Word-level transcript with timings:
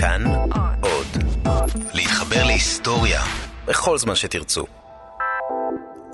כאן 0.00 0.24
עוד. 0.80 1.06
להתחבר 1.94 2.44
להיסטוריה 2.44 3.22
בכל 3.66 3.98
זמן 3.98 4.14
שתרצו. 4.14 4.64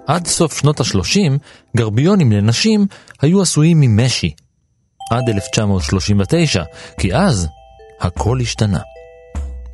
עד 0.06 0.26
סוף 0.26 0.58
שנות 0.58 0.80
ה-30, 0.80 1.32
גרביונים 1.76 2.32
לנשים 2.32 2.86
היו 3.22 3.42
עשויים 3.42 3.80
ממשי. 3.80 4.34
עד 5.10 5.28
1939, 5.28 6.62
כי 7.00 7.14
אז 7.14 7.48
הכל 8.00 8.38
השתנה. 8.40 8.80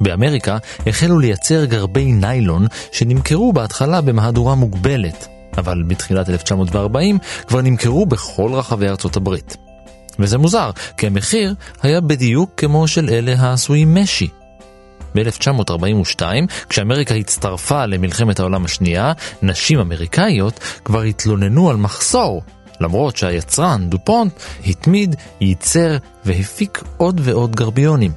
באמריקה 0.00 0.58
החלו 0.86 1.18
לייצר 1.18 1.64
גרבי 1.64 2.12
ניילון 2.12 2.66
שנמכרו 2.92 3.52
בהתחלה 3.52 4.00
במהדורה 4.00 4.54
מוגבלת, 4.54 5.26
אבל 5.58 5.82
בתחילת 5.88 6.28
1940 6.28 7.18
כבר 7.46 7.60
נמכרו 7.62 8.06
בכל 8.06 8.50
רחבי 8.54 8.88
ארצות 8.88 9.16
הברית. 9.16 9.69
וזה 10.18 10.38
מוזר, 10.38 10.70
כי 10.96 11.06
המחיר 11.06 11.54
היה 11.82 12.00
בדיוק 12.00 12.50
כמו 12.56 12.88
של 12.88 13.08
אלה 13.08 13.34
העשויים 13.38 13.94
משי. 13.94 14.28
ב-1942, 15.14 16.22
כשאמריקה 16.68 17.14
הצטרפה 17.14 17.86
למלחמת 17.86 18.40
העולם 18.40 18.64
השנייה, 18.64 19.12
נשים 19.42 19.78
אמריקאיות 19.78 20.60
כבר 20.84 21.02
התלוננו 21.02 21.70
על 21.70 21.76
מחסור, 21.76 22.42
למרות 22.80 23.16
שהיצרן, 23.16 23.86
דופונט, 23.88 24.32
התמיד, 24.66 25.16
ייצר 25.40 25.96
והפיק 26.24 26.82
עוד 26.96 27.20
ועוד 27.24 27.56
גרביונים. 27.56 28.12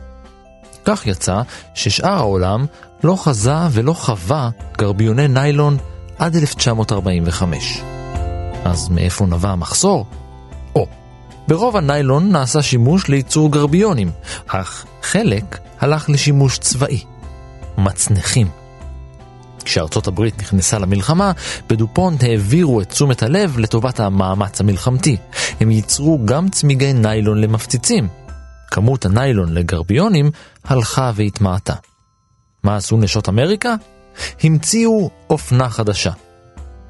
כך 0.85 1.07
יצא 1.07 1.41
ששאר 1.75 2.13
העולם 2.13 2.65
לא 3.03 3.15
חזה 3.15 3.55
ולא 3.71 3.93
חווה 3.93 4.49
גרביוני 4.77 5.27
ניילון 5.27 5.77
עד 6.17 6.35
1945. 6.35 7.81
אז 8.65 8.89
מאיפה 8.89 9.25
נבע 9.25 9.49
המחסור? 9.49 10.05
ברוב 11.47 11.77
הניילון 11.77 12.31
נעשה 12.31 12.61
שימוש 12.61 13.07
לייצור 13.07 13.51
גרביונים, 13.51 14.11
אך 14.47 14.85
חלק 15.01 15.59
הלך 15.79 16.09
לשימוש 16.09 16.57
צבאי. 16.57 17.03
מצנחים. 17.77 18.47
כשארצות 19.65 20.07
הברית 20.07 20.39
נכנסה 20.39 20.79
למלחמה, 20.79 21.31
בדופונט 21.69 22.23
העבירו 22.23 22.81
את 22.81 22.89
תשומת 22.89 23.23
הלב 23.23 23.57
לטובת 23.57 23.99
המאמץ 23.99 24.61
המלחמתי. 24.61 25.17
הם 25.59 25.71
ייצרו 25.71 26.19
גם 26.25 26.49
צמיגי 26.49 26.93
ניילון 26.93 27.41
למפציצים. 27.41 28.07
כמות 28.71 29.05
הניילון 29.05 29.53
לגרביונים 29.53 30.31
הלכה 30.63 31.11
והתמעטה. 31.15 31.73
מה 32.63 32.75
עשו 32.75 32.97
נשות 32.97 33.29
אמריקה? 33.29 33.75
המציאו 34.43 35.09
אופנה 35.29 35.69
חדשה. 35.69 36.11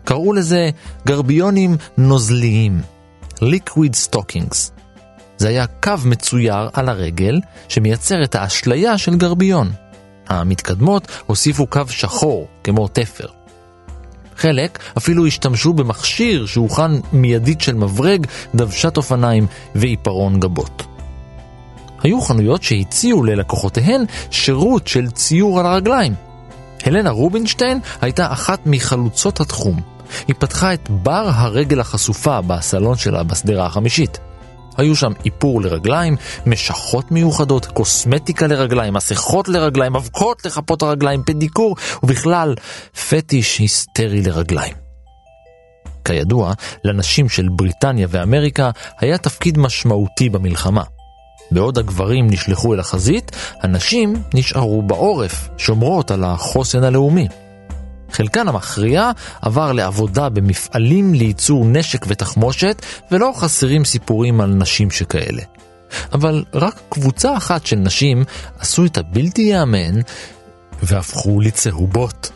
קראו 0.06 0.34
לזה 0.34 0.70
גרביונים 1.06 1.78
נוזליים, 1.98 2.82
Liquid 3.44 4.10
Stockings. 4.10 4.72
זה 5.38 5.48
היה 5.48 5.66
קו 5.68 5.94
מצויר 6.06 6.70
על 6.74 6.90
הרגל 6.90 7.40
שמייצר 7.70 8.24
את 8.24 8.36
האשליה 8.36 8.98
של 8.98 9.16
גרביון. 9.16 9.72
המתקדמות 10.28 11.08
הוסיפו 11.26 11.68
קו 11.68 11.82
שחור, 11.90 12.48
כמו 12.64 12.88
תפר. 12.88 13.28
חלק 14.36 14.80
אפילו 14.98 15.28
השתמשו 15.28 15.74
במכשיר 15.74 16.46
שהוכן 16.46 16.92
מיידית 17.14 17.62
של 17.62 17.76
מברג, 17.76 18.28
דוושת 18.56 18.98
אופניים 18.98 19.48
ועיפרון 19.76 20.40
גבות. 20.40 20.84
היו 22.02 22.22
חנויות 22.22 22.64
שהציעו 22.64 23.24
ללקוחותיהן 23.24 24.06
שירות 24.32 24.88
של 24.88 25.12
ציור 25.12 25.60
על 25.60 25.66
הרגליים. 25.66 26.14
הלנה 26.86 27.10
רובינשטיין 27.10 27.80
הייתה 28.02 28.34
אחת 28.34 28.60
מחלוצות 28.66 29.40
התחום. 29.40 29.93
היא 30.28 30.36
פתחה 30.40 30.74
את 30.74 30.90
בר 30.90 31.30
הרגל 31.34 31.80
החשופה 31.80 32.42
בסלון 32.42 32.98
שלה 32.98 33.24
בשדרה 33.24 33.66
החמישית. 33.66 34.20
היו 34.78 34.96
שם 34.96 35.12
איפור 35.26 35.62
לרגליים, 35.62 36.16
משחות 36.46 37.12
מיוחדות, 37.12 37.66
קוסמטיקה 37.66 38.48
לרגליים, 38.48 38.94
מסכות 38.94 39.50
לרגליים, 39.50 39.96
אבקות 39.96 40.46
לכפות 40.46 40.82
הרגליים, 40.82 41.24
פדיקור, 41.24 41.76
ובכלל 42.04 42.56
פטיש 43.10 43.58
היסטרי 43.60 44.22
לרגליים. 44.22 44.74
כידוע, 46.06 46.54
לנשים 46.84 47.30
של 47.30 47.50
בריטניה 47.50 48.08
ואמריקה 48.10 48.70
היה 49.00 49.18
תפקיד 49.18 49.58
משמעותי 49.58 50.30
במלחמה. 50.30 50.84
בעוד 51.52 51.78
הגברים 51.78 52.28
נשלחו 52.30 52.74
אל 52.74 52.80
החזית, 52.80 53.32
הנשים 53.62 54.14
נשארו 54.34 54.82
בעורף, 54.82 55.50
שומרות 55.58 56.12
על 56.12 56.24
החוסן 56.24 56.84
הלאומי. 56.84 57.28
חלקן 58.14 58.48
המכריע 58.48 59.12
עבר 59.42 59.72
לעבודה 59.72 60.30
במפעלים 60.30 61.14
לייצור 61.14 61.66
נשק 61.66 62.06
ותחמושת, 62.08 62.82
ולא 63.12 63.34
חסרים 63.36 63.86
סיפורים 63.86 64.42
על 64.42 64.50
נשים 64.50 64.92
שכאלה. 64.92 65.44
אבל 66.14 66.44
רק 66.54 66.82
קבוצה 66.90 67.38
אחת 67.38 67.66
של 67.66 67.76
נשים 67.76 68.24
עשו 68.60 68.86
את 68.86 68.98
הבלתי 68.98 69.42
ייאמן 69.42 70.02
והפכו 70.84 71.42
לצהובות. 71.42 72.32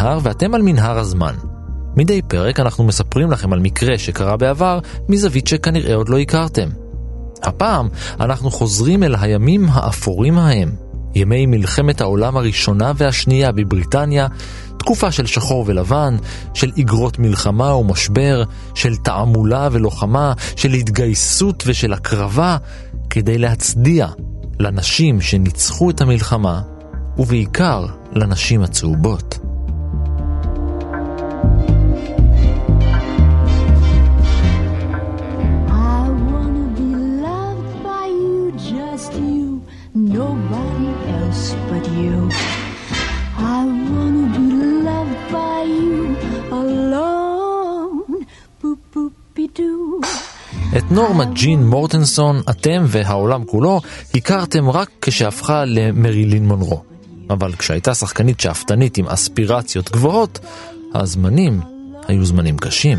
אני 0.00 0.08
רן 0.08 0.14
מנהר 0.14 0.18
ואתם 0.22 0.54
על 0.54 0.62
מנהר 0.62 0.98
הזמן. 0.98 1.34
מדי 1.96 2.22
פרק 2.22 2.60
אנחנו 2.60 2.84
מספרים 2.84 3.30
לכם 3.30 3.52
על 3.52 3.60
מקרה 3.60 3.98
שקרה 3.98 4.36
בעבר 4.36 4.78
מזווית 5.08 5.46
שכנראה 5.46 5.94
עוד 5.94 6.08
לא 6.08 6.18
הכרתם. 6.18 6.68
הפעם 7.42 7.88
אנחנו 8.20 8.50
חוזרים 8.50 9.02
אל 9.02 9.14
הימים 9.20 9.66
האפורים 9.68 10.38
ההם, 10.38 10.72
ימי 11.14 11.46
מלחמת 11.46 12.00
העולם 12.00 12.36
הראשונה 12.36 12.92
והשנייה 12.96 13.52
בבריטניה, 13.52 14.26
תקופה 14.78 15.12
של 15.12 15.26
שחור 15.26 15.64
ולבן, 15.66 16.16
של 16.54 16.70
איגרות 16.76 17.18
מלחמה 17.18 17.74
ומשבר, 17.74 18.42
של 18.74 18.96
תעמולה 18.96 19.68
ולוחמה, 19.72 20.32
של 20.56 20.72
התגייסות 20.72 21.64
ושל 21.66 21.92
הקרבה, 21.92 22.56
כדי 23.10 23.38
להצדיע 23.38 24.06
לנשים 24.60 25.20
שניצחו 25.20 25.90
את 25.90 26.00
המלחמה, 26.00 26.60
ובעיקר 27.18 27.86
לנשים 28.12 28.62
הצהובות. 28.62 29.49
את 50.78 50.90
נורמה 50.90 51.24
ג'ין 51.24 51.66
מורטנסון 51.66 52.40
אתם 52.50 52.84
והעולם 52.86 53.44
כולו 53.44 53.80
הכרתם 54.14 54.70
רק 54.70 54.90
כשהפכה 55.00 55.64
למרילין 55.64 56.48
מונרו. 56.48 56.82
אבל 57.30 57.52
כשהייתה 57.52 57.94
שחקנית 57.94 58.40
שאפתנית 58.40 58.98
עם 58.98 59.06
אספירציות 59.06 59.90
גבוהות, 59.90 60.38
הזמנים 60.94 61.60
היו 62.08 62.24
זמנים 62.24 62.58
קשים. 62.58 62.98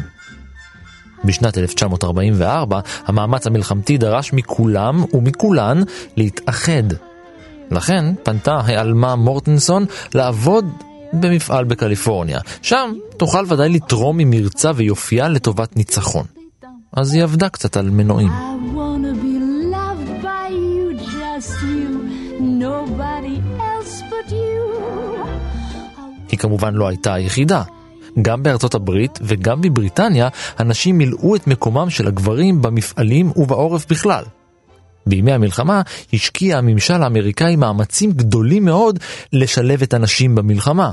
בשנת 1.26 1.58
1944 1.58 2.80
המאמץ 3.06 3.48
המלחמתי 3.48 3.98
דרש 3.98 4.34
מכולם 4.34 5.04
ומכולן 5.14 5.82
להתאחד. 6.18 6.84
לכן 7.72 8.06
פנתה 8.24 8.60
העלמה 8.66 9.16
מורטנסון 9.16 9.86
לעבוד 10.16 10.66
במפעל 11.14 11.64
בקליפורניה. 11.64 12.40
שם 12.62 12.94
תוכל 13.18 13.46
ודאי 13.48 13.70
לתרום 13.70 14.18
ממרצה 14.18 14.72
ויופייה 14.76 15.28
לטובת 15.28 15.78
ניצחון. 15.78 16.26
אז 16.94 17.14
היא 17.14 17.24
עבדה 17.24 17.50
קצת 17.50 17.78
על 17.78 17.90
מנועים. 17.90 18.32
היא 26.30 26.40
כמובן 26.40 26.74
לא 26.74 26.88
הייתה 26.88 27.14
היחידה. 27.14 27.64
גם 28.22 28.44
בארצות 28.44 28.76
הברית 28.76 29.20
וגם 29.22 29.62
בבריטניה, 29.62 30.30
הנשים 30.58 30.98
מילאו 30.98 31.36
את 31.36 31.48
מקומם 31.48 31.90
של 31.90 32.08
הגברים 32.08 32.62
במפעלים 32.62 33.32
ובעורף 33.36 33.86
בכלל. 33.90 34.24
בימי 35.06 35.32
המלחמה 35.32 35.82
השקיע 36.14 36.58
הממשל 36.58 37.04
האמריקאי 37.04 37.56
מאמצים 37.56 38.12
גדולים 38.12 38.66
מאוד 38.66 39.00
לשלב 39.34 39.82
את 39.82 39.94
הנשים 39.94 40.36
במלחמה. 40.36 40.92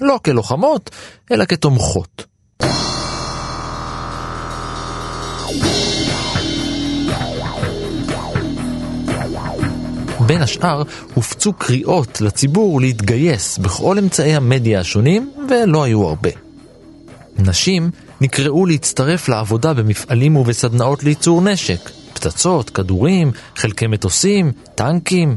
לא 0.00 0.20
כלוחמות, 0.24 0.90
אלא 1.32 1.44
כתומכות. 1.44 2.24
בין 10.26 10.42
השאר 10.42 10.82
הופצו 11.14 11.52
קריאות 11.52 12.20
לציבור 12.20 12.80
להתגייס 12.80 13.58
בכל 13.58 13.98
אמצעי 13.98 14.36
המדיה 14.36 14.80
השונים, 14.80 15.30
ולא 15.50 15.82
היו 15.82 16.04
הרבה. 16.04 16.30
נשים 17.38 17.90
נקראו 18.20 18.66
להצטרף 18.66 19.28
לעבודה 19.28 19.74
במפעלים 19.74 20.36
ובסדנאות 20.36 21.04
לייצור 21.04 21.42
נשק, 21.42 21.90
פצצות, 22.12 22.70
כדורים, 22.70 23.32
חלקי 23.56 23.86
מטוסים, 23.86 24.52
טנקים. 24.74 25.36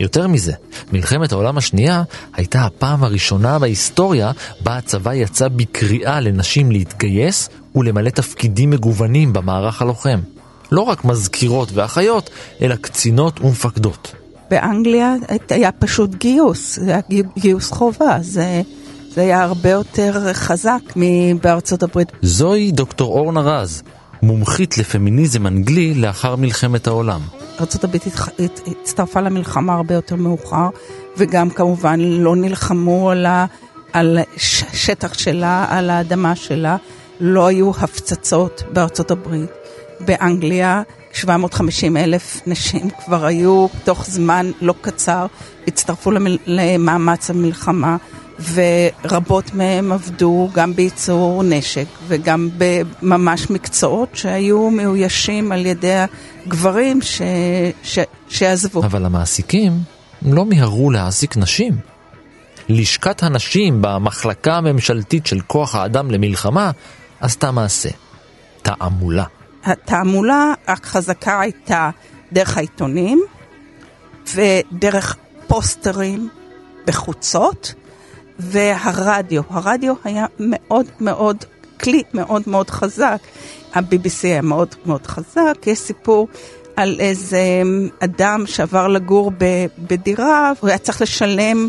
יותר 0.00 0.26
מזה, 0.26 0.52
מלחמת 0.92 1.32
העולם 1.32 1.58
השנייה 1.58 2.02
הייתה 2.34 2.64
הפעם 2.64 3.04
הראשונה 3.04 3.58
בהיסטוריה 3.58 4.32
בה 4.60 4.76
הצבא 4.76 5.14
יצא 5.14 5.48
בקריאה 5.48 6.20
לנשים 6.20 6.70
להתגייס 6.70 7.48
ולמלא 7.74 8.10
תפקידים 8.10 8.70
מגוונים 8.70 9.32
במערך 9.32 9.82
הלוחם. 9.82 10.20
לא 10.72 10.80
רק 10.80 11.04
מזכירות 11.04 11.68
ואחיות, 11.74 12.30
אלא 12.62 12.74
קצינות 12.74 13.40
ומפקדות. 13.40 14.14
באנגליה 14.50 15.14
היה 15.50 15.72
פשוט 15.72 16.14
גיוס, 16.14 16.78
זה 16.78 16.90
היה 16.90 17.22
גיוס 17.38 17.70
חובה, 17.70 18.18
זה, 18.20 18.62
זה 19.14 19.20
היה 19.20 19.42
הרבה 19.42 19.70
יותר 19.70 20.32
חזק 20.32 20.80
מבארצות 20.96 21.82
הברית. 21.82 22.12
זוהי 22.22 22.70
דוקטור 22.72 23.18
אורנה 23.18 23.40
רז, 23.40 23.82
מומחית 24.22 24.78
לפמיניזם 24.78 25.46
אנגלי 25.46 25.94
לאחר 25.94 26.36
מלחמת 26.36 26.86
העולם. 26.86 27.20
ארה"ב 27.60 27.96
הצטרפה 28.66 29.20
למלחמה 29.20 29.74
הרבה 29.74 29.94
יותר 29.94 30.16
מאוחר, 30.16 30.68
וגם 31.16 31.50
כמובן 31.50 32.00
לא 32.00 32.36
נלחמו 32.36 33.10
על, 33.92 34.18
השטח 34.72 35.14
שלה, 35.14 35.66
על 35.68 35.90
האדמה 35.90 36.36
שלה, 36.36 36.76
לא 37.20 37.46
היו 37.46 37.70
הפצצות 37.70 38.62
בארצות 38.72 39.10
הברית. 39.10 39.50
באנגליה 40.00 40.82
750 41.12 41.96
אלף 41.96 42.40
נשים 42.46 42.90
כבר 43.04 43.24
היו 43.24 43.66
תוך 43.84 44.06
זמן 44.06 44.50
לא 44.60 44.74
קצר, 44.80 45.26
הצטרפו 45.66 46.10
למאמץ 46.46 47.30
המלחמה. 47.30 47.96
ורבות 48.54 49.54
מהם 49.54 49.92
עבדו 49.92 50.50
גם 50.54 50.74
בייצור 50.74 51.42
נשק 51.42 51.86
וגם 52.08 52.48
בממש 52.58 53.50
מקצועות 53.50 54.08
שהיו 54.14 54.70
מאוישים 54.70 55.52
על 55.52 55.66
ידי 55.66 55.94
הגברים 56.46 57.02
ש... 57.02 57.22
ש... 57.82 57.98
שעזבו. 58.28 58.84
אבל 58.84 59.04
המעסיקים 59.04 59.72
לא 60.22 60.44
מיהרו 60.44 60.90
להעסיק 60.90 61.36
נשים. 61.36 61.76
לשכת 62.68 63.22
הנשים 63.22 63.78
במחלקה 63.80 64.56
הממשלתית 64.56 65.26
של 65.26 65.40
כוח 65.40 65.74
האדם 65.74 66.10
למלחמה 66.10 66.70
עשתה 67.20 67.50
מעשה. 67.50 67.88
תעמולה. 68.62 69.24
התעמולה 69.64 70.52
החזקה 70.68 71.40
הייתה 71.40 71.90
דרך 72.32 72.56
העיתונים 72.56 73.22
ודרך 74.34 75.16
פוסטרים 75.46 76.28
בחוצות 76.86 77.74
והרדיו. 78.38 79.42
הרדיו 79.50 79.94
היה 80.04 80.26
מאוד 80.38 80.86
מאוד, 81.00 81.44
כלי 81.80 82.02
מאוד 82.14 82.42
מאוד 82.46 82.70
חזק. 82.70 83.18
ה-BBC 83.74 84.22
היה 84.22 84.42
מאוד 84.42 84.74
מאוד 84.86 85.06
חזק. 85.06 85.54
יש 85.66 85.78
סיפור 85.78 86.28
על 86.76 86.96
איזה 87.00 87.62
אדם 88.00 88.44
שעבר 88.46 88.88
לגור 88.88 89.32
בדירה, 89.78 90.52
והוא 90.56 90.68
היה 90.68 90.78
צריך 90.78 91.02
לשלם 91.02 91.68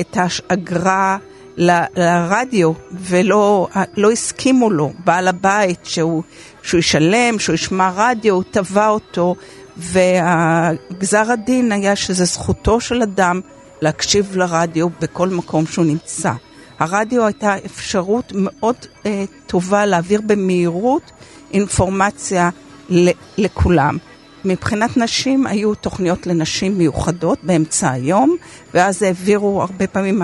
את 0.00 0.16
האגרה 0.16 1.16
לרדיו, 1.56 2.72
ולא 2.92 3.68
לא 3.96 4.10
הסכימו 4.10 4.70
לו, 4.70 4.92
בעל 5.04 5.28
הבית, 5.28 5.80
שהוא, 5.82 6.22
שהוא 6.62 6.78
ישלם, 6.78 7.38
שהוא 7.38 7.54
ישמע 7.54 7.90
רדיו, 7.96 8.34
הוא 8.34 8.42
תבע 8.50 8.88
אותו, 8.88 9.34
וגזר 9.78 11.32
הדין 11.32 11.72
היה 11.72 11.96
שזה 11.96 12.24
זכותו 12.24 12.80
של 12.80 13.02
אדם 13.02 13.40
להקשיב 13.82 14.36
לרדיו 14.36 14.88
בכל 15.00 15.28
מקום 15.28 15.66
שהוא 15.66 15.84
נמצא. 15.84 16.32
הרדיו 16.78 17.26
הייתה 17.26 17.56
אפשרות 17.66 18.32
מאוד 18.34 18.76
אה, 19.06 19.24
טובה 19.46 19.86
להעביר 19.86 20.20
במהירות 20.26 21.10
אינפורמציה 21.52 22.50
ל- 22.90 23.10
לכולם. 23.38 23.98
מבחינת 24.44 24.96
נשים 24.96 25.46
היו 25.46 25.74
תוכניות 25.74 26.26
לנשים 26.26 26.78
מיוחדות 26.78 27.38
באמצע 27.42 27.90
היום, 27.90 28.36
ואז 28.74 29.02
העבירו 29.02 29.62
הרבה 29.62 29.86
פעמים 29.86 30.22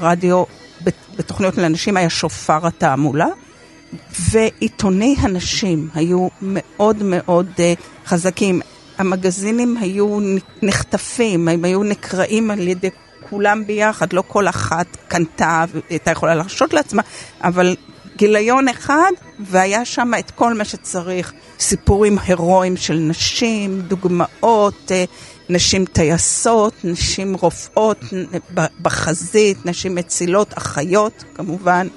הרדיו, 0.00 0.44
בתוכניות 1.16 1.56
לנשים 1.58 1.96
היה 1.96 2.10
שופר 2.10 2.66
התעמולה, 2.66 3.26
ועיתוני 4.30 5.16
הנשים 5.18 5.88
היו 5.94 6.28
מאוד 6.42 7.02
מאוד 7.02 7.46
uh, 7.56 7.60
חזקים. 8.06 8.60
המגזינים 8.98 9.76
היו 9.76 10.18
נחטפים, 10.62 11.48
הם 11.48 11.64
היו 11.64 11.82
נקראים 11.82 12.50
על 12.50 12.68
ידי 12.68 12.90
כולם 13.30 13.66
ביחד, 13.66 14.12
לא 14.12 14.22
כל 14.28 14.48
אחת 14.48 14.86
קנתה, 15.08 15.64
הייתה 15.88 16.10
יכולה 16.10 16.34
להרשות 16.34 16.72
לעצמה, 16.74 17.02
אבל 17.42 17.76
גיליון 18.16 18.68
אחד, 18.68 19.10
והיה 19.40 19.84
שם 19.84 20.12
את 20.18 20.30
כל 20.30 20.54
מה 20.54 20.64
שצריך, 20.64 21.32
סיפורים 21.60 22.18
הירואיים 22.26 22.76
של 22.76 22.94
נשים, 22.94 23.80
דוגמאות, 23.80 24.92
אה, 24.92 25.04
נשים 25.48 25.84
טייסות, 25.84 26.74
נשים 26.84 27.34
רופאות 27.34 28.00
בחזית, 28.82 29.66
נשים 29.66 29.94
מצילות, 29.94 30.58
אחיות 30.58 31.24
כמובן. 31.34 31.88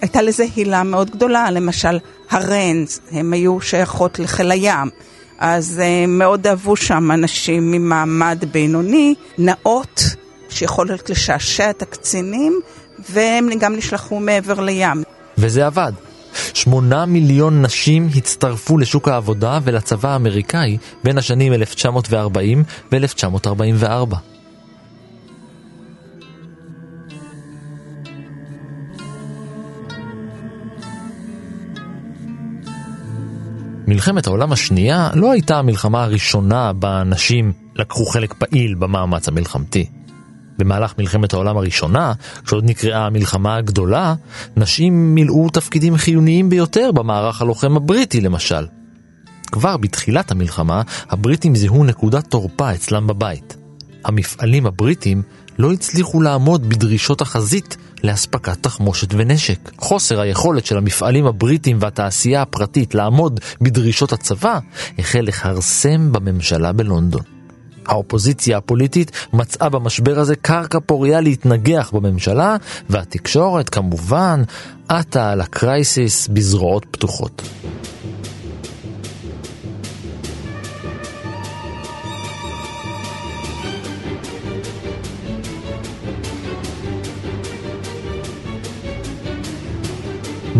הייתה 0.00 0.22
לזה 0.22 0.44
הילה 0.56 0.82
מאוד 0.82 1.10
גדולה, 1.10 1.50
למשל 1.50 1.98
הרנס, 2.30 3.00
הן 3.10 3.32
היו 3.32 3.60
שייכות 3.60 4.18
לחיל 4.18 4.50
הים. 4.50 4.90
אז 5.40 5.82
uh, 5.82 6.06
מאוד 6.08 6.46
אהבו 6.46 6.76
שם 6.76 7.10
אנשים 7.10 7.70
ממעמד 7.70 8.44
בינוני, 8.52 9.14
נאות, 9.38 10.02
שיכולות 10.48 11.10
לשעשע 11.10 11.70
את 11.70 11.82
הקצינים, 11.82 12.60
והם 13.10 13.48
גם 13.58 13.76
נשלחו 13.76 14.20
מעבר 14.20 14.60
לים. 14.60 15.02
וזה 15.38 15.66
עבד. 15.66 15.92
שמונה 16.54 17.06
מיליון 17.06 17.62
נשים 17.62 18.08
הצטרפו 18.16 18.78
לשוק 18.78 19.08
העבודה 19.08 19.58
ולצבא 19.64 20.08
האמריקאי 20.12 20.78
בין 21.04 21.18
השנים 21.18 21.52
1940 21.52 22.64
ו-1944. 22.92 24.16
מלחמת 33.90 34.26
העולם 34.26 34.52
השנייה 34.52 35.10
לא 35.14 35.32
הייתה 35.32 35.58
המלחמה 35.58 36.02
הראשונה 36.04 36.72
בה 36.72 37.02
נשים 37.06 37.52
לקחו 37.76 38.06
חלק 38.06 38.34
פעיל 38.34 38.74
במאמץ 38.74 39.28
המלחמתי. 39.28 39.86
במהלך 40.58 40.94
מלחמת 40.98 41.32
העולם 41.32 41.56
הראשונה, 41.56 42.12
כשעוד 42.44 42.64
נקראה 42.64 43.06
המלחמה 43.06 43.56
הגדולה, 43.56 44.14
נשים 44.56 45.14
מילאו 45.14 45.48
תפקידים 45.48 45.96
חיוניים 45.96 46.50
ביותר 46.50 46.92
במערך 46.92 47.42
הלוחם 47.42 47.76
הבריטי 47.76 48.20
למשל. 48.20 48.66
כבר 49.52 49.76
בתחילת 49.76 50.30
המלחמה, 50.30 50.82
הבריטים 51.10 51.54
זיהו 51.54 51.84
נקודת 51.84 52.26
תורפה 52.26 52.74
אצלם 52.74 53.06
בבית. 53.06 53.56
המפעלים 54.04 54.66
הבריטים 54.66 55.22
לא 55.58 55.72
הצליחו 55.72 56.22
לעמוד 56.22 56.68
בדרישות 56.68 57.20
החזית 57.20 57.76
לאספקת 58.04 58.62
תחמושת 58.62 59.08
ונשק. 59.14 59.70
חוסר 59.78 60.20
היכולת 60.20 60.66
של 60.66 60.78
המפעלים 60.78 61.26
הבריטים 61.26 61.76
והתעשייה 61.80 62.42
הפרטית 62.42 62.94
לעמוד 62.94 63.40
בדרישות 63.60 64.12
הצבא 64.12 64.58
החל 64.98 65.20
לכרסם 65.20 66.12
בממשלה 66.12 66.72
בלונדון. 66.72 67.22
האופוזיציה 67.86 68.58
הפוליטית 68.58 69.10
מצאה 69.32 69.68
במשבר 69.68 70.18
הזה 70.18 70.36
קרקע 70.36 70.78
פוריה 70.86 71.20
להתנגח 71.20 71.90
בממשלה, 71.92 72.56
והתקשורת 72.90 73.68
כמובן 73.68 74.42
עטה 74.88 75.30
על 75.30 75.40
הקרייסיס 75.40 76.28
בזרועות 76.28 76.86
פתוחות. 76.90 77.42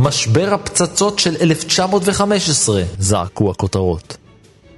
משבר 0.02 0.54
הפצצות 0.54 1.18
של 1.18 1.36
1915, 1.40 2.82
זעקו 2.98 3.50
הכותרות. 3.50 4.16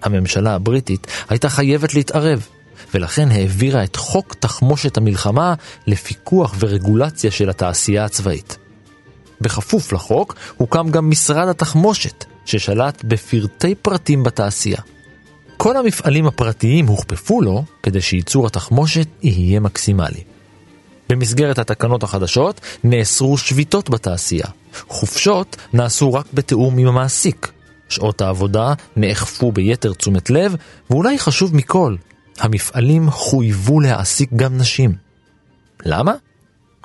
הממשלה 0.03 0.55
הבריטית 0.55 1.07
הייתה 1.29 1.49
חייבת 1.49 1.95
להתערב, 1.95 2.47
ולכן 2.95 3.31
העבירה 3.31 3.85
את 3.85 3.97
חוק 3.97 4.35
תחמושת 4.35 4.97
המלחמה 4.97 5.55
לפיקוח 5.87 6.55
ורגולציה 6.59 7.31
של 7.31 7.51
התעשייה 7.51 8.05
הצבאית. 8.05 8.59
בכפוף 9.41 9.93
לחוק 9.93 10.35
הוקם 10.57 10.91
גם 10.91 11.11
משרד 11.11 11.49
התחמושת, 11.49 12.25
ששלט 12.45 13.05
בפרטי 13.05 13.75
פרטים 13.75 14.23
בתעשייה. 14.23 14.81
כל 15.57 15.77
המפעלים 15.77 16.27
הפרטיים 16.27 16.87
הוכפפו 16.87 17.43
לו 17.43 17.65
כדי 17.83 18.01
שייצור 18.01 18.47
התחמושת 18.47 19.07
יהיה 19.23 19.61
מקסימלי. 19.61 20.23
במסגרת 21.09 21.59
התקנות 21.59 22.03
החדשות 22.03 22.61
נאסרו 22.85 23.39
שביתות 23.39 23.91
בתעשייה. 23.91 24.47
חופשות 24.89 25.57
נעשו 25.73 26.13
רק 26.13 26.27
בתיאום 26.35 26.79
עם 26.79 26.87
המעסיק, 26.87 27.53
שעות 27.89 28.21
העבודה 28.21 28.73
נאכפו 28.97 29.53
ביתר 29.53 29.93
תשומת 29.93 30.31
לב, 30.31 30.57
ואולי 30.91 31.19
חשוב 31.19 31.57
מכל, 31.57 31.97
המפעלים 32.39 33.11
חויבו 33.11 33.81
להעסיק 33.81 34.31
גם 34.37 34.59
נשים. 34.59 34.95
למה? 35.85 36.13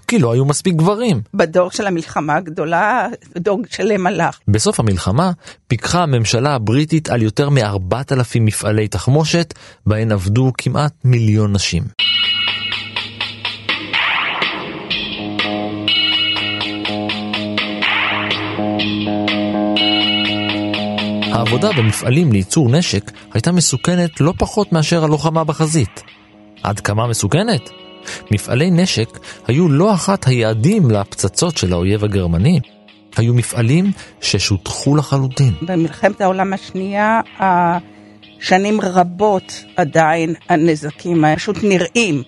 כי 0.07 0.19
לא 0.19 0.33
היו 0.33 0.45
מספיק 0.45 0.75
גברים. 0.75 1.21
בדור 1.33 1.71
של 1.71 1.87
המלחמה 1.87 2.35
הגדולה, 2.35 3.07
דור 3.37 3.61
שלם 3.69 4.07
הלך. 4.07 4.39
בסוף 4.47 4.79
המלחמה 4.79 5.31
פיקחה 5.67 6.03
הממשלה 6.03 6.55
הבריטית 6.55 7.09
על 7.09 7.21
יותר 7.21 7.49
מ-4,000 7.49 8.39
מפעלי 8.41 8.87
תחמושת, 8.87 9.53
בהן 9.85 10.11
עבדו 10.11 10.51
כמעט 10.57 10.93
מיליון 11.03 11.53
נשים. 11.53 11.83
העבודה 21.37 21.69
במפעלים 21.77 22.31
לייצור 22.31 22.69
נשק 22.69 23.11
הייתה 23.33 23.51
מסוכנת 23.51 24.21
לא 24.21 24.33
פחות 24.37 24.71
מאשר 24.73 25.03
הלוחמה 25.03 25.43
בחזית. 25.43 26.03
עד 26.63 26.79
כמה 26.79 27.07
מסוכנת? 27.07 27.69
מפעלי 28.31 28.71
נשק 28.71 29.19
היו 29.47 29.69
לא 29.69 29.93
אחת 29.93 30.27
היעדים 30.27 30.91
לפצצות 30.91 31.57
של 31.57 31.73
האויב 31.73 32.03
הגרמני. 32.03 32.59
היו 33.17 33.33
מפעלים 33.33 33.91
ששותחו 34.21 34.95
לחלוטין. 34.95 35.53
במלחמת 35.61 36.21
העולם 36.21 36.53
השנייה, 36.53 37.21
שנים 38.39 38.81
רבות 38.81 39.63
עדיין 39.75 40.33
הנזקים 40.49 41.23
פשוט 41.35 41.57
נראים, 41.63 42.23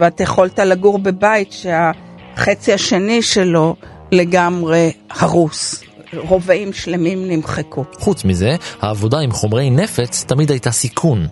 ואת 0.00 0.20
יכולת 0.20 0.58
לגור 0.58 0.98
בבית 0.98 1.52
שהחצי 1.52 2.72
השני 2.72 3.22
שלו 3.22 3.76
לגמרי 4.12 4.92
הרוס. 5.10 5.84
רובעים 6.16 6.72
שלמים 6.72 7.28
נמחקו. 7.28 7.84
חוץ 7.98 8.24
מזה, 8.24 8.56
העבודה 8.80 9.18
עם 9.18 9.32
חומרי 9.32 9.70
נפץ 9.70 10.24
תמיד 10.24 10.50
הייתה 10.50 10.70
סיכון. 10.70 11.26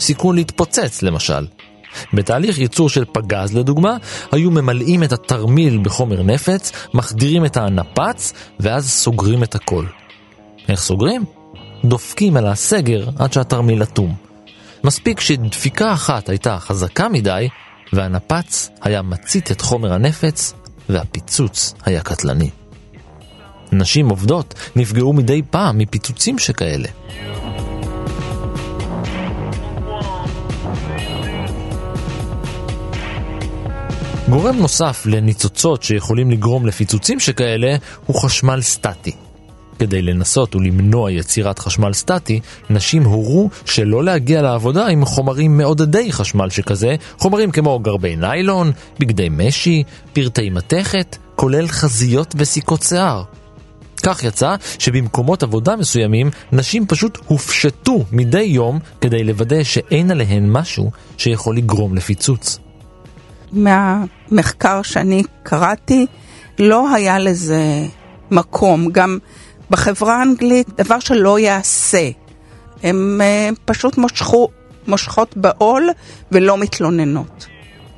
סיכון 0.00 0.34
להתפוצץ, 0.34 1.02
למשל. 1.02 1.46
בתהליך 2.12 2.58
ייצור 2.58 2.88
של 2.88 3.04
פגז, 3.12 3.56
לדוגמה, 3.56 3.96
היו 4.32 4.50
ממלאים 4.50 5.02
את 5.02 5.12
התרמיל 5.12 5.78
בחומר 5.82 6.22
נפץ, 6.22 6.72
מחדירים 6.94 7.44
את 7.44 7.56
הנפץ, 7.56 8.32
ואז 8.60 8.90
סוגרים 8.90 9.42
את 9.42 9.54
הכל. 9.54 9.86
איך 10.68 10.80
סוגרים? 10.80 11.24
דופקים 11.84 12.36
על 12.36 12.46
הסגר 12.46 13.08
עד 13.18 13.32
שהתרמיל 13.32 13.82
אטום. 13.82 14.14
מספיק 14.84 15.20
שדפיקה 15.20 15.92
אחת 15.92 16.28
הייתה 16.28 16.58
חזקה 16.58 17.08
מדי, 17.08 17.48
והנפץ 17.92 18.70
היה 18.82 19.02
מצית 19.02 19.52
את 19.52 19.60
חומר 19.60 19.92
הנפץ, 19.92 20.54
והפיצוץ 20.88 21.74
היה 21.84 22.00
קטלני. 22.00 22.61
נשים 23.72 24.08
עובדות 24.08 24.54
נפגעו 24.76 25.12
מדי 25.12 25.42
פעם 25.50 25.78
מפיצוצים 25.78 26.38
שכאלה. 26.38 26.88
גורם 34.28 34.56
נוסף 34.56 35.06
לניצוצות 35.06 35.82
שיכולים 35.82 36.30
לגרום 36.30 36.66
לפיצוצים 36.66 37.20
שכאלה 37.20 37.76
הוא 38.06 38.16
חשמל 38.16 38.60
סטטי. 38.60 39.12
כדי 39.78 40.02
לנסות 40.02 40.56
ולמנוע 40.56 41.10
יצירת 41.10 41.58
חשמל 41.58 41.92
סטטי, 41.92 42.40
נשים 42.70 43.04
הורו 43.04 43.50
שלא 43.64 44.04
להגיע 44.04 44.42
לעבודה 44.42 44.86
עם 44.86 45.04
חומרים 45.04 45.56
מעודדי 45.56 46.12
חשמל 46.12 46.50
שכזה, 46.50 46.96
חומרים 47.18 47.50
כמו 47.50 47.78
גרבי 47.78 48.16
ניילון, 48.16 48.72
בגדי 48.98 49.28
משי, 49.30 49.82
פרטי 50.12 50.50
מתכת, 50.50 51.16
כולל 51.36 51.68
חזיות 51.68 52.34
וסיכות 52.38 52.82
שיער. 52.82 53.22
כך 54.02 54.24
יצא 54.24 54.54
שבמקומות 54.78 55.42
עבודה 55.42 55.76
מסוימים 55.76 56.30
נשים 56.52 56.86
פשוט 56.86 57.18
הופשטו 57.26 58.04
מדי 58.12 58.42
יום 58.42 58.78
כדי 59.00 59.24
לוודא 59.24 59.62
שאין 59.62 60.10
עליהן 60.10 60.50
משהו 60.50 60.90
שיכול 61.18 61.56
לגרום 61.56 61.94
לפיצוץ. 61.94 62.58
מהמחקר 63.52 64.82
שאני 64.82 65.22
קראתי, 65.42 66.06
לא 66.58 66.94
היה 66.94 67.18
לזה 67.18 67.62
מקום. 68.30 68.88
גם 68.92 69.18
בחברה 69.70 70.18
האנגלית, 70.18 70.68
דבר 70.76 70.98
שלא 71.00 71.38
יעשה. 71.38 72.10
הן 72.82 73.20
uh, 73.20 73.56
פשוט 73.64 73.98
מושכו, 73.98 74.48
מושכות 74.86 75.36
בעול 75.36 75.88
ולא 76.32 76.58
מתלוננות. 76.58 77.46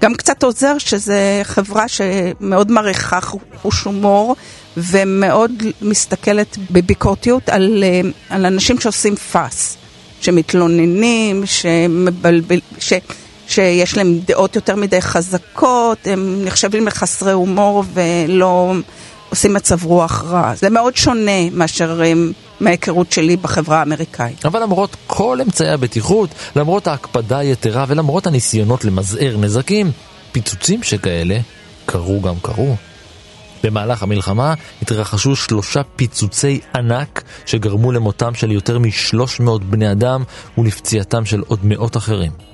גם 0.05 0.15
קצת 0.15 0.43
עוזר 0.43 0.79
שזו 0.79 1.13
חברה 1.43 1.89
שמאוד 1.89 2.71
מעריכה 2.71 3.19
חוש 3.63 3.83
הומור 3.83 4.37
ומאוד 4.77 5.53
מסתכלת 5.83 6.59
בביקורתיות 6.71 7.49
על, 7.49 7.85
אה, 7.85 8.01
על 8.31 8.47
אנשים 8.47 8.81
שעושים 8.81 9.17
פאס, 9.17 9.77
שמתלוננים, 10.21 11.47
שמבלבל, 11.47 12.61
ש, 12.79 12.93
שיש 13.49 13.97
להם 13.97 14.19
דעות 14.27 14.57
יותר 14.57 14.77
מדי 14.77 15.01
חזקות, 15.01 16.07
הם 16.07 16.45
נחשבים 16.45 16.87
לחסרי 16.87 17.33
הומור 17.33 17.85
ולא 17.95 18.75
עושים 19.35 19.55
מצב 19.55 19.85
רוח 19.85 20.25
רע. 20.25 20.55
זה 20.55 20.71
מאוד 20.71 20.97
שונה 20.97 21.51
מאשר 21.53 22.03
אה, 22.05 22.13
מההיכרות 22.61 23.13
שלי 23.13 23.37
בחברה 23.37 23.79
האמריקאית. 23.79 24.47
אבל 24.47 24.63
למרות 24.63 24.97
כל 25.07 25.41
אמצעי 25.41 25.71
הבטיחות, 25.71 26.31
למרות 26.57 26.87
ההקפדה 26.87 27.39
היתרה 27.39 27.85
ולמרות 27.89 28.27
הניסיונות 28.27 28.85
למזער 28.85 29.37
נזקים, 29.37 29.91
פיצוצים 30.33 30.83
שכאלה 30.83 31.39
קרו 31.87 32.21
גם 32.21 32.35
קרו. 32.43 32.77
במהלך 33.65 34.03
המלחמה 34.03 34.55
התרחשו 34.83 35.37
שלושה 35.37 35.83
פיצוצי 35.97 36.61
ענק 36.75 37.23
שגרמו 37.47 37.93
למותם 37.93 38.35
של 38.35 38.51
יותר 38.51 38.79
מ-300 38.79 39.59
בני 39.59 39.93
אדם 39.93 40.23
ולפציעתם 40.59 41.25
של 41.25 41.43
עוד 41.47 41.61
מאות 41.63 41.97
אחרים. 41.97 42.54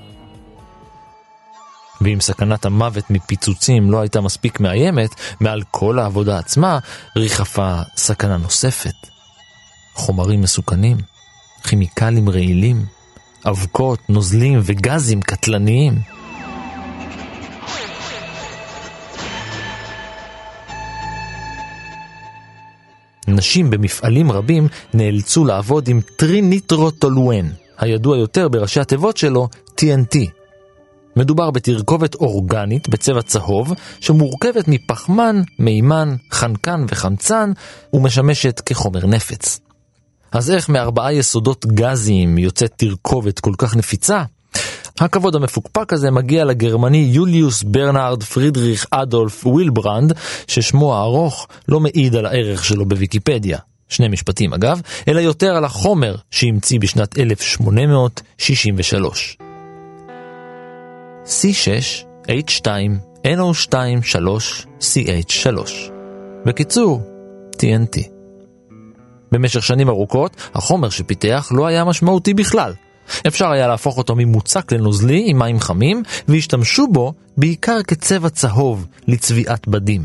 ואם 2.01 2.21
סכנת 2.21 2.65
המוות 2.65 3.11
מפיצוצים 3.11 3.91
לא 3.91 4.01
הייתה 4.01 4.21
מספיק 4.21 4.61
מאיימת, 4.61 5.11
מעל 5.41 5.63
כל 5.71 5.99
העבודה 5.99 6.39
עצמה 6.39 6.79
ריחפה 7.17 7.81
סכנה 7.97 8.37
נוספת. 8.37 8.95
חומרים 9.95 10.41
מסוכנים, 10.41 10.97
כימיקלים 11.65 12.29
רעילים, 12.29 12.85
אבקות, 13.47 13.99
נוזלים 14.09 14.61
וגזים 14.63 15.23
קטלניים. 15.23 15.95
נשים 23.29 23.71
במפעלים 23.71 24.33
רבים 24.33 24.69
נאלצו 24.95 25.45
לעבוד 25.45 25.89
עם 25.89 26.01
טריניטרוטולואן, 26.17 27.47
הידוע 27.79 28.19
יותר 28.19 28.49
בראשי 28.49 28.81
התיבות 28.81 29.17
שלו 29.17 29.49
TNT. 29.81 30.40
מדובר 31.21 31.51
בתרכובת 31.51 32.15
אורגנית 32.15 32.89
בצבע 32.89 33.23
צהוב, 33.23 33.73
שמורכבת 34.01 34.69
מפחמן, 34.69 35.43
מימן, 35.59 36.17
חנקן 36.33 36.85
וחמצן, 36.89 37.53
ומשמשת 37.93 38.61
כחומר 38.61 39.07
נפץ. 39.07 39.61
אז 40.33 40.51
איך 40.51 40.69
מארבעה 40.69 41.13
יסודות 41.13 41.67
גזיים 41.67 42.39
יוצאת 42.39 42.73
תרכובת 42.77 43.41
כל 43.41 43.53
כך 43.59 43.77
נפיצה? 43.77 44.23
הכבוד 45.01 45.37
המפוקפק 45.37 45.93
הזה 45.93 46.11
מגיע 46.11 46.45
לגרמני 46.45 47.11
יוליוס 47.13 47.63
ברנארד 47.63 48.23
פרידריך 48.23 48.87
אדולף 48.91 49.47
ווילברנד, 49.47 50.13
ששמו 50.47 50.95
הארוך 50.95 51.49
לא 51.69 51.81
מעיד 51.81 52.17
על 52.17 52.27
הערך 52.27 52.65
שלו 52.65 52.89
בוויקיפדיה. 52.89 53.59
שני 53.89 54.09
משפטים 54.09 54.53
אגב, 54.53 54.81
אלא 55.09 55.21
יותר 55.21 55.57
על 55.57 55.65
החומר 55.65 56.15
שהמציא 56.31 56.81
בשנת 56.81 57.19
1863. 57.19 59.50
C6, 61.31 62.05
H2, 62.27 62.67
NO2, 63.25 63.75
3, 64.03 64.67
CH3. 64.81 65.49
בקיצור, 66.47 67.01
TNT. 67.57 68.01
במשך 69.33 69.63
שנים 69.63 69.89
ארוכות, 69.89 70.37
החומר 70.55 70.91
שפיתח 70.91 71.49
לא 71.51 71.67
היה 71.67 71.85
משמעותי 71.85 72.35
בכלל. 72.35 72.73
אפשר 73.27 73.51
היה 73.51 73.67
להפוך 73.67 73.99
אותו 73.99 74.15
ממוצק 74.17 74.73
לנוזלי 74.73 75.25
עם 75.27 75.39
מים 75.39 75.61
חמים, 75.61 76.03
והשתמשו 76.29 76.87
בו 76.89 77.13
בעיקר 77.37 77.83
כצבע 77.87 78.29
צהוב 78.29 78.87
לצביעת 79.09 79.69
בדים. 79.69 80.03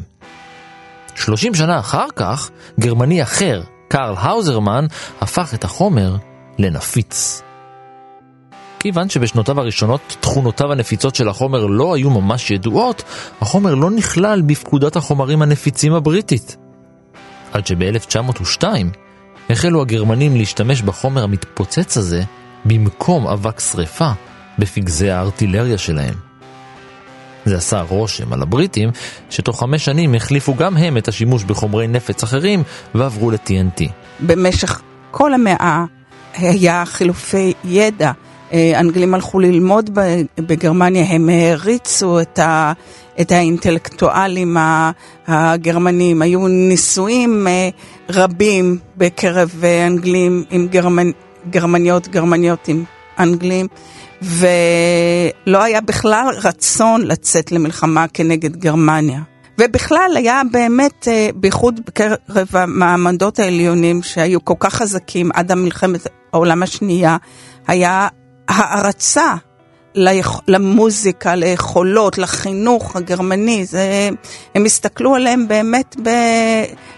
30 1.16 1.54
שנה 1.56 1.80
אחר 1.80 2.08
כך, 2.16 2.50
גרמני 2.80 3.24
אחר, 3.24 3.62
קרל 3.88 4.16
האוזרמן, 4.18 4.86
הפך 5.22 5.54
את 5.54 5.64
החומר 5.64 6.16
לנפיץ. 6.60 7.45
כיוון 8.86 9.10
שבשנותיו 9.10 9.60
הראשונות 9.60 10.18
תכונותיו 10.20 10.72
הנפיצות 10.72 11.16
של 11.16 11.30
החומר 11.30 11.66
לא 11.66 11.96
היו 11.96 12.10
ממש 12.10 12.52
ידועות, 12.52 13.04
החומר 13.42 13.76
לא 13.76 13.92
נכלל 13.92 14.42
בפקודת 14.42 14.96
החומרים 14.96 15.42
הנפיצים 15.42 15.94
הבריטית. 15.94 16.58
עד 17.54 17.68
שב-1902 17.68 18.64
החלו 19.50 19.82
הגרמנים 19.82 20.36
להשתמש 20.36 20.82
בחומר 20.82 21.24
המתפוצץ 21.24 21.98
הזה 21.98 22.24
במקום 22.66 23.28
אבק 23.28 23.60
שרפה 23.60 24.12
בפגזי 24.60 25.12
הארטילריה 25.12 25.78
שלהם. 25.78 26.14
זה 27.46 27.58
עשה 27.58 27.82
רושם 27.82 28.34
על 28.34 28.42
הבריטים, 28.42 28.90
שתוך 29.30 29.60
חמש 29.60 29.86
שנים 29.86 30.16
החליפו 30.16 30.56
גם 30.56 30.78
הם 30.78 30.98
את 30.98 31.08
השימוש 31.08 31.44
בחומרי 31.44 31.88
נפץ 31.88 32.24
אחרים 32.24 32.64
ועברו 32.96 33.32
ל-TNT. 33.32 33.84
במשך 34.20 34.82
כל 35.12 35.34
המאה 35.34 35.86
היה 36.34 36.86
חילופי 36.86 37.54
ידע 37.64 38.12
אנגלים 38.54 39.14
הלכו 39.14 39.40
ללמוד 39.40 39.90
בגרמניה, 40.40 41.06
הם 41.06 41.30
העריצו 41.30 42.22
את, 42.22 42.40
ה, 42.40 42.74
את 43.22 43.32
האינטלקטואלים 43.32 44.58
הגרמנים. 45.28 46.22
היו 46.22 46.48
נישואים 46.48 47.48
רבים 48.10 48.78
בקרב 48.98 49.52
אנגלים 49.88 50.44
עם 50.50 50.68
גרמנ, 50.68 51.12
גרמניות, 51.50 52.08
גרמניות 52.08 52.68
עם 52.68 52.84
אנגלים. 53.20 53.68
ולא 54.22 55.64
היה 55.64 55.82
בכלל 55.82 56.26
רצון 56.44 57.02
לצאת 57.02 57.52
למלחמה 57.52 58.06
כנגד 58.14 58.56
גרמניה. 58.56 59.22
ובכלל 59.60 60.12
היה 60.16 60.42
באמת, 60.52 61.08
אה, 61.08 61.30
בייחוד 61.36 61.80
בקרב 61.88 62.48
המעמדות 62.54 63.40
העליונים 63.40 64.04
שהיו 64.04 64.46
כל 64.46 64.54
כך 64.60 64.74
חזקים 64.74 65.30
עד 65.34 65.52
המלחמת 65.52 66.08
העולם 66.34 66.64
השנייה, 66.64 67.18
היה 67.68 68.08
הערצה 68.48 69.36
למוזיקה, 70.48 71.36
ליכולות, 71.36 72.18
לחינוך 72.18 72.96
הגרמני. 72.96 73.66
זה, 73.66 74.10
הם 74.56 74.66
הסתכלו 74.66 75.16
עליהם 75.16 75.48
באמת 75.48 75.96
ב, 76.04 76.10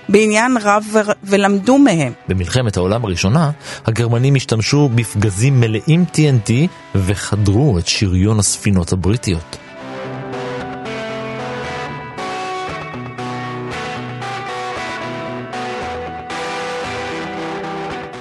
בעניין 0.10 0.58
רב 0.62 0.84
ו, 0.94 1.00
ולמדו 1.24 1.78
מהם. 1.78 2.14
במלחמת 2.28 2.78
העולם 2.78 3.06
הראשונה, 3.06 3.52
הגרמנים 3.86 4.36
השתמשו 4.36 4.90
בפגזים 4.96 5.60
מלאים 5.60 6.06
TNT 6.14 6.52
וחדרו 6.96 7.80
את 7.80 7.88
שריון 7.88 8.40
הספינות 8.40 8.94
הבריטיות. 8.94 9.58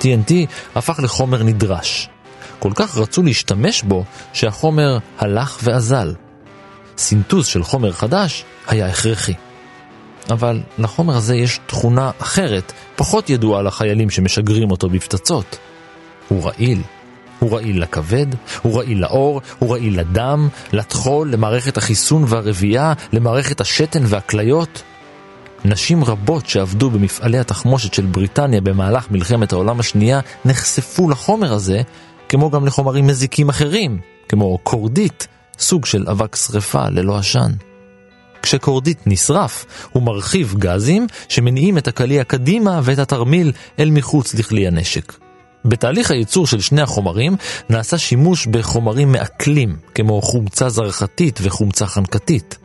TNT 0.01 0.33
הפך 0.75 1.01
לחומר 1.03 1.43
נדרש. 1.43 2.09
כל 2.59 2.73
כך 2.75 2.97
רצו 2.97 3.23
להשתמש 3.23 3.83
בו, 3.83 4.05
שהחומר 4.33 4.99
הלך 5.19 5.59
ואזל. 5.63 6.15
סינטוז 6.99 7.47
של 7.47 7.63
חומר 7.63 7.93
חדש 7.93 8.45
היה 8.67 8.87
הכרחי. 8.87 9.35
אבל 10.31 10.61
לחומר 10.79 11.17
הזה 11.17 11.37
יש 11.37 11.61
תכונה 11.67 12.11
אחרת, 12.19 12.73
פחות 12.97 13.31
ידועה 13.31 13.63
לחיילים 13.63 14.11
שמשגרים 14.11 14.71
אותו 14.71 14.89
בפצצות. 14.89 15.59
הוא 16.29 16.45
רעיל. 16.45 16.83
הוא 17.39 17.57
רעיל 17.57 17.83
לכבד, 17.83 18.27
הוא 18.63 18.79
רעיל 18.79 19.01
לעור, 19.01 19.41
הוא 19.59 19.73
רעיל 19.73 20.01
לדם, 20.01 20.49
לטחול, 20.73 21.31
למערכת 21.31 21.77
החיסון 21.77 22.25
והרבייה, 22.29 22.93
למערכת 23.13 23.61
השתן 23.61 24.03
והכליות. 24.07 24.83
נשים 25.65 26.05
רבות 26.05 26.47
שעבדו 26.47 26.91
במפעלי 26.91 27.39
התחמושת 27.39 27.95
של 27.95 28.07
בריטניה 28.07 28.61
במהלך 28.61 29.11
מלחמת 29.11 29.53
העולם 29.53 29.81
השנייה 29.81 30.21
נחשפו 30.45 31.11
לחומר 31.11 31.53
הזה, 31.53 31.83
כמו 32.29 32.51
גם 32.51 32.67
לחומרים 32.67 33.07
מזיקים 33.07 33.49
אחרים, 33.49 33.99
כמו 34.29 34.59
קורדית, 34.59 35.27
סוג 35.59 35.87
של 35.87 36.05
אבק 36.11 36.37
שרפה 36.37 36.89
ללא 36.89 37.17
עשן. 37.17 37.53
כשקורדית 38.43 39.07
נשרף, 39.07 39.67
הוא 39.93 40.03
מרחיב 40.03 40.55
גזים 40.59 41.07
שמניעים 41.29 41.79
את 41.79 41.89
הקליע 41.89 42.25
קדימה 42.25 42.81
ואת 42.83 42.99
התרמיל 42.99 43.53
אל 43.79 43.91
מחוץ 43.91 44.35
לכלי 44.35 44.67
הנשק. 44.67 45.13
בתהליך 45.65 46.11
הייצור 46.11 46.47
של 46.47 46.61
שני 46.61 46.83
החומרים 46.83 47.37
נעשה 47.71 47.99
שימוש 47.99 48.47
בחומרים 48.47 49.13
מעכלים, 49.13 49.77
כמו 49.95 50.23
חומצה 50.23 50.69
זרחתית 50.69 51.39
וחומצה 51.43 51.87
חנקתית. 51.87 52.59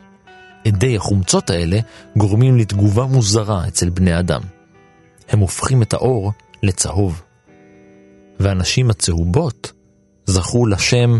אדי 0.68 0.96
החומצות 0.96 1.50
האלה 1.50 1.78
גורמים 2.16 2.58
לתגובה 2.58 3.04
מוזרה 3.04 3.68
אצל 3.68 3.90
בני 3.90 4.18
אדם. 4.18 4.40
הם 5.28 5.38
הופכים 5.38 5.82
את 5.82 5.94
האור 5.94 6.32
לצהוב. 6.62 7.22
והנשים 8.40 8.90
הצהובות 8.90 9.72
זכו 10.26 10.66
לשם 10.66 11.18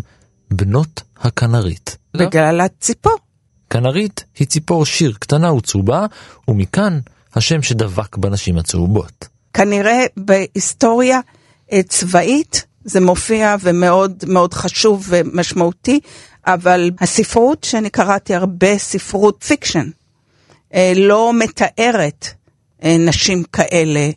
בנות 0.51 1.03
הכנרית. 1.17 1.97
בגלל 2.17 2.61
הציפור. 2.61 3.17
כנרית 3.71 4.25
היא 4.39 4.47
ציפור 4.47 4.87
שיר 4.87 5.13
קטנה 5.19 5.53
וצהובה, 5.53 6.07
ומכאן 6.49 7.01
השם 7.35 7.63
שדבק 7.63 8.17
בנשים 8.17 8.59
הצהובות. 8.59 9.29
כנראה 9.53 10.05
בהיסטוריה 10.17 11.21
אה, 11.73 11.83
צבאית 11.83 12.67
זה 12.85 13.01
מופיע 13.01 13.57
ומאוד 13.61 14.25
מאוד 14.29 14.55
חשוב 14.55 15.07
ומשמעותי, 15.09 16.01
אבל 16.47 16.91
הספרות 17.01 17.65
שאני 17.65 17.91
קראתי 17.91 18.35
הרבה 18.35 18.79
ספרות 18.79 19.45
fiction, 19.45 19.91
אה, 20.75 20.93
לא 20.97 21.33
מתארת 21.39 22.29
אה, 22.85 22.97
נשים 22.99 23.45
כאלה 23.53 24.11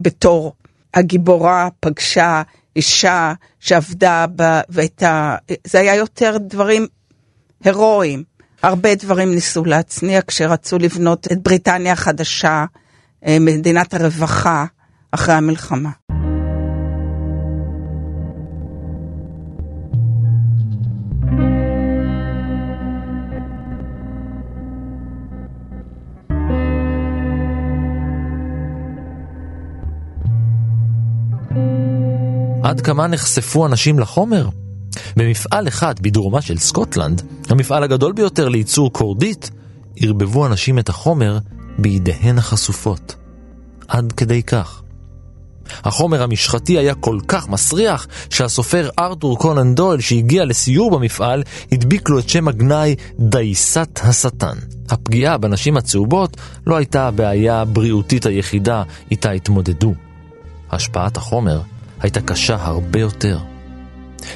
בתור 0.00 0.54
הגיבורה 0.94 1.68
פגשה 1.80 2.42
אישה 2.76 3.32
שעבדה 3.60 4.26
ב... 4.36 4.42
והייתה, 4.68 5.36
זה 5.66 5.80
היה 5.80 5.94
יותר 5.94 6.36
דברים 6.40 6.86
הירואיים. 7.64 8.22
הרבה 8.62 8.94
דברים 8.94 9.34
ניסו 9.34 9.64
להצניע 9.64 10.20
כשרצו 10.26 10.78
לבנות 10.78 11.26
את 11.32 11.42
בריטניה 11.42 11.92
החדשה, 11.92 12.64
אה, 13.26 13.36
מדינת 13.40 13.94
הרווחה, 13.94 14.64
אחרי 15.10 15.34
המלחמה. 15.34 15.90
עד 32.64 32.80
כמה 32.80 33.06
נחשפו 33.06 33.66
אנשים 33.66 33.98
לחומר? 33.98 34.48
במפעל 35.16 35.68
אחד 35.68 35.94
בדרומה 36.00 36.40
של 36.40 36.58
סקוטלנד, 36.58 37.22
המפעל 37.48 37.82
הגדול 37.82 38.12
ביותר 38.12 38.48
לייצור 38.48 38.92
קורדית, 38.92 39.50
ערבבו 39.96 40.46
אנשים 40.46 40.78
את 40.78 40.88
החומר 40.88 41.38
בידיהן 41.78 42.38
החשופות. 42.38 43.14
עד 43.88 44.12
כדי 44.12 44.42
כך. 44.42 44.82
החומר 45.84 46.22
המשחתי 46.22 46.78
היה 46.78 46.94
כל 46.94 47.18
כך 47.28 47.48
מסריח, 47.48 48.06
שהסופר 48.30 48.90
ארתור 48.98 49.38
קונן 49.38 49.74
דויל 49.74 50.00
שהגיע 50.00 50.44
לסיור 50.44 50.98
במפעל, 50.98 51.42
הדביק 51.72 52.08
לו 52.08 52.18
את 52.18 52.28
שם 52.28 52.48
הגנאי 52.48 52.94
דייסת 53.18 54.00
השטן. 54.02 54.56
הפגיעה 54.90 55.38
בנשים 55.38 55.76
הצהובות 55.76 56.36
לא 56.66 56.76
הייתה 56.76 57.08
הבעיה 57.08 57.60
הבריאותית 57.60 58.26
היחידה 58.26 58.82
איתה 59.10 59.30
התמודדו. 59.30 59.94
השפעת 60.70 61.16
החומר 61.16 61.60
הייתה 62.00 62.20
קשה 62.20 62.56
הרבה 62.60 63.00
יותר. 63.00 63.38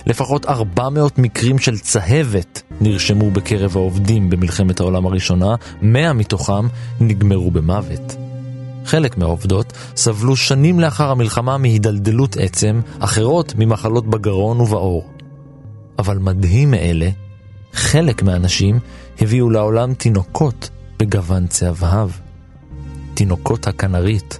לפחות 0.06 0.46
400 0.46 1.18
מקרים 1.18 1.58
של 1.58 1.78
צהבת 1.78 2.62
נרשמו 2.80 3.30
בקרב 3.30 3.76
העובדים 3.76 4.30
במלחמת 4.30 4.80
העולם 4.80 5.06
הראשונה, 5.06 5.54
100 5.82 6.12
מתוכם 6.12 6.66
נגמרו 7.00 7.50
במוות. 7.50 8.16
חלק 8.84 9.18
מהעובדות 9.18 9.72
סבלו 9.96 10.36
שנים 10.36 10.80
לאחר 10.80 11.10
המלחמה 11.10 11.58
מהידלדלות 11.58 12.36
עצם, 12.36 12.80
אחרות 12.98 13.54
ממחלות 13.58 14.06
בגרון 14.06 14.60
ובעור. 14.60 15.10
אבל 15.98 16.18
מדהים 16.18 16.70
מאלה, 16.70 17.08
חלק 17.72 18.22
מהאנשים 18.22 18.78
הביאו 19.20 19.50
לעולם 19.50 19.94
תינוקות 19.94 20.70
בגוון 20.98 21.46
צהבהב. 21.46 22.10
תינוקות 23.14 23.66
הכנרית. 23.66 24.38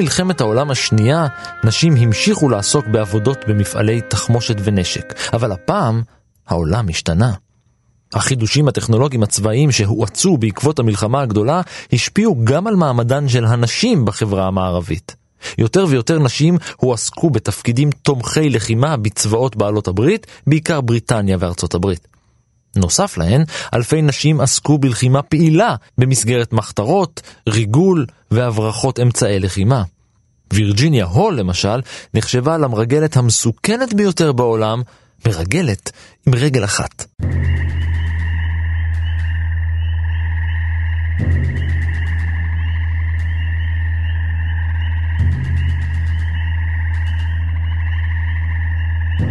גם 0.00 0.04
במלחמת 0.04 0.40
העולם 0.40 0.70
השנייה, 0.70 1.26
נשים 1.64 1.96
המשיכו 1.96 2.48
לעסוק 2.48 2.86
בעבודות 2.86 3.38
במפעלי 3.48 4.00
תחמושת 4.00 4.56
ונשק, 4.64 5.14
אבל 5.32 5.52
הפעם 5.52 6.02
העולם 6.46 6.88
השתנה. 6.88 7.32
החידושים 8.12 8.68
הטכנולוגיים 8.68 9.22
הצבאיים 9.22 9.72
שהואצו 9.72 10.36
בעקבות 10.36 10.78
המלחמה 10.78 11.20
הגדולה 11.20 11.60
השפיעו 11.92 12.44
גם 12.44 12.66
על 12.66 12.76
מעמדן 12.76 13.28
של 13.28 13.44
הנשים 13.44 14.04
בחברה 14.04 14.46
המערבית. 14.46 15.16
יותר 15.58 15.84
ויותר 15.88 16.18
נשים 16.18 16.58
הועסקו 16.76 17.30
בתפקידים 17.30 17.90
תומכי 17.90 18.50
לחימה 18.50 18.96
בצבאות 18.96 19.56
בעלות 19.56 19.88
הברית, 19.88 20.26
בעיקר 20.46 20.80
בריטניה 20.80 21.36
וארצות 21.40 21.74
הברית. 21.74 22.08
נוסף 22.76 23.18
להן, 23.18 23.44
אלפי 23.74 24.02
נשים 24.02 24.40
עסקו 24.40 24.78
בלחימה 24.78 25.22
פעילה 25.22 25.74
במסגרת 25.98 26.52
מחתרות, 26.52 27.22
ריגול 27.48 28.06
והברחות 28.30 29.00
אמצעי 29.00 29.40
לחימה. 29.40 29.82
וירג'יניה 30.52 31.04
הול, 31.04 31.34
למשל, 31.34 31.80
נחשבה 32.14 32.58
למרגלת 32.58 33.16
המסוכנת 33.16 33.94
ביותר 33.94 34.32
בעולם, 34.32 34.82
מרגלת 35.26 35.92
עם 36.26 36.34
רגל 36.34 36.64
אחת. 36.64 37.04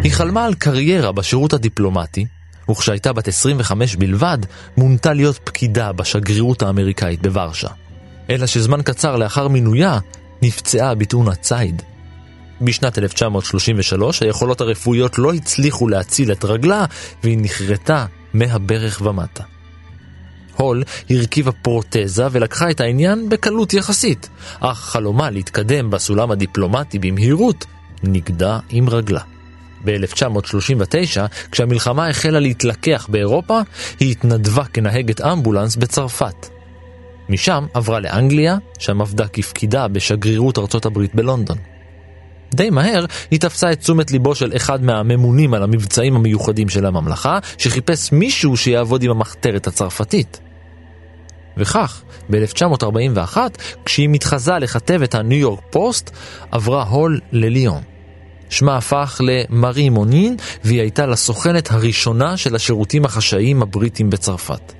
היא 0.04 0.12
חלמה 0.12 0.44
על 0.44 0.54
קריירה 0.54 1.12
בשירות 1.12 1.52
הדיפלומטי, 1.52 2.26
וכשהייתה 2.70 3.12
בת 3.12 3.28
25 3.28 3.96
בלבד, 3.96 4.38
מונתה 4.76 5.12
להיות 5.12 5.38
פקידה 5.44 5.92
בשגרירות 5.92 6.62
האמריקאית 6.62 7.22
בוורשה. 7.22 7.68
אלא 8.30 8.46
שזמן 8.46 8.82
קצר 8.82 9.16
לאחר 9.16 9.48
מינויה, 9.48 9.98
נפצעה 10.42 10.94
בתאונת 10.94 11.40
ציד. 11.40 11.82
בשנת 12.60 12.98
1933 12.98 14.22
היכולות 14.22 14.60
הרפואיות 14.60 15.18
לא 15.18 15.32
הצליחו 15.32 15.88
להציל 15.88 16.32
את 16.32 16.44
רגלה, 16.44 16.84
והיא 17.24 17.38
נחרטה 17.40 18.06
מהברך 18.34 19.02
ומטה. 19.04 19.44
הול 20.56 20.82
הרכיבה 21.10 21.52
פרוטזה 21.52 22.26
ולקחה 22.30 22.70
את 22.70 22.80
העניין 22.80 23.28
בקלות 23.28 23.74
יחסית, 23.74 24.28
אך 24.60 24.78
חלומה 24.78 25.30
להתקדם 25.30 25.90
בסולם 25.90 26.30
הדיפלומטי 26.30 26.98
במהירות 26.98 27.64
נגדע 28.02 28.58
עם 28.70 28.88
רגלה. 28.88 29.20
ב-1939, 29.84 31.20
כשהמלחמה 31.50 32.08
החלה 32.08 32.40
להתלקח 32.40 33.06
באירופה, 33.10 33.60
היא 34.00 34.10
התנדבה 34.10 34.64
כנהגת 34.64 35.20
אמבולנס 35.20 35.76
בצרפת. 35.76 36.46
משם 37.28 37.66
עברה 37.74 38.00
לאנגליה, 38.00 38.56
שם 38.78 39.00
עבדה 39.00 39.28
כפקידה 39.28 39.88
בשגרירות 39.88 40.58
ארצות 40.58 40.86
הברית 40.86 41.14
בלונדון. 41.14 41.58
די 42.54 42.70
מהר 42.70 43.04
היא 43.30 43.40
תפסה 43.40 43.72
את 43.72 43.80
תשומת 43.80 44.10
ליבו 44.10 44.34
של 44.34 44.56
אחד 44.56 44.82
מהממונים 44.84 45.54
על 45.54 45.62
המבצעים 45.62 46.16
המיוחדים 46.16 46.68
של 46.68 46.86
הממלכה, 46.86 47.38
שחיפש 47.58 48.12
מישהו 48.12 48.56
שיעבוד 48.56 49.02
עם 49.02 49.10
המחתרת 49.10 49.66
הצרפתית. 49.66 50.40
וכך, 51.56 52.02
ב-1941, 52.30 53.36
כשהיא 53.84 54.08
מתחזה 54.08 54.52
לכתב 54.52 55.02
את 55.02 55.14
הניו 55.14 55.38
יורק 55.38 55.60
פוסט, 55.70 56.10
עברה 56.50 56.82
הול 56.82 57.20
לליון. 57.32 57.82
שמה 58.50 58.76
הפך 58.76 59.20
למרי 59.24 59.88
מונין, 59.88 60.36
והיא 60.64 60.80
הייתה 60.80 61.06
לסוכנת 61.06 61.70
הראשונה 61.70 62.36
של 62.36 62.54
השירותים 62.54 63.04
החשאיים 63.04 63.62
הבריטים 63.62 64.10
בצרפת. 64.10 64.72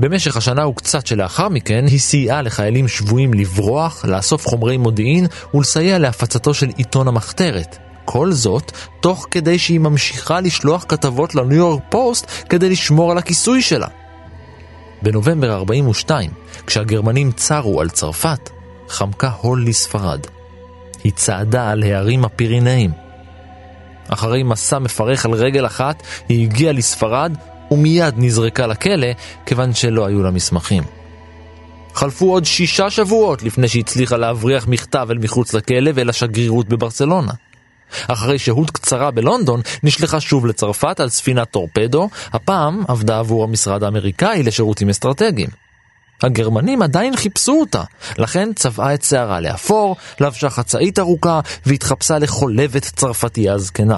במשך 0.00 0.36
השנה 0.36 0.66
וקצת 0.66 1.06
שלאחר 1.06 1.48
מכן 1.48 1.84
היא 1.86 1.98
סייעה 1.98 2.42
לחיילים 2.42 2.88
שבויים 2.88 3.34
לברוח, 3.34 4.04
לאסוף 4.04 4.46
חומרי 4.46 4.76
מודיעין 4.76 5.26
ולסייע 5.54 5.98
להפצתו 5.98 6.54
של 6.54 6.68
עיתון 6.76 7.08
המחתרת. 7.08 7.78
כל 8.04 8.32
זאת, 8.32 8.72
תוך 9.00 9.26
כדי 9.30 9.58
שהיא 9.58 9.80
ממשיכה 9.80 10.40
לשלוח 10.40 10.84
כתבות 10.88 11.34
לניו 11.34 11.56
יורק 11.56 11.82
פוסט 11.90 12.26
כדי 12.48 12.70
לשמור 12.70 13.10
על 13.10 13.18
הכיסוי 13.18 13.62
שלה. 13.62 13.88
בנובמבר 15.02 15.52
42, 15.52 16.30
כשהגרמנים 16.66 17.32
צרו 17.32 17.80
על 17.80 17.90
צרפת, 17.90 18.50
חמקה 18.88 19.30
הול 19.40 19.68
לספרד. 19.68 20.20
היא 21.04 21.12
צעדה 21.12 21.70
על 21.70 21.82
הערים 21.82 22.24
הפירינאים. 22.24 22.90
אחרי 24.08 24.42
מסע 24.42 24.78
מפרך 24.78 25.26
על 25.26 25.32
רגל 25.32 25.66
אחת, 25.66 26.02
היא 26.28 26.42
הגיעה 26.42 26.72
לספרד 26.72 27.32
ומיד 27.70 28.14
נזרקה 28.16 28.66
לכלא, 28.66 29.06
כיוון 29.46 29.74
שלא 29.74 30.06
היו 30.06 30.22
לה 30.22 30.30
מסמכים. 30.30 30.82
חלפו 31.94 32.32
עוד 32.32 32.44
שישה 32.44 32.90
שבועות 32.90 33.42
לפני 33.42 33.68
שהצליחה 33.68 34.16
להבריח 34.16 34.68
מכתב 34.68 35.08
אל 35.10 35.18
מחוץ 35.18 35.54
לכלא 35.54 35.90
ואל 35.94 36.08
השגרירות 36.08 36.68
בברצלונה. 36.68 37.32
אחרי 38.08 38.38
שהות 38.38 38.70
קצרה 38.70 39.10
בלונדון, 39.10 39.60
נשלחה 39.82 40.20
שוב 40.20 40.46
לצרפת 40.46 41.00
על 41.00 41.08
ספינת 41.08 41.50
טורפדו, 41.50 42.08
הפעם 42.32 42.82
עבדה 42.88 43.18
עבור 43.18 43.44
המשרד 43.44 43.82
האמריקאי 43.82 44.42
לשירותים 44.42 44.88
אסטרטגיים. 44.88 45.65
הגרמנים 46.22 46.82
עדיין 46.82 47.16
חיפשו 47.16 47.52
אותה, 47.52 47.82
לכן 48.18 48.52
צבעה 48.54 48.94
את 48.94 49.02
שערה 49.02 49.40
לאפור, 49.40 49.96
לבשה 50.20 50.50
חצאית 50.50 50.98
ארוכה 50.98 51.40
והתחפשה 51.66 52.18
לחולבת 52.18 52.82
צרפתייה 52.82 53.58
זקנה. 53.58 53.96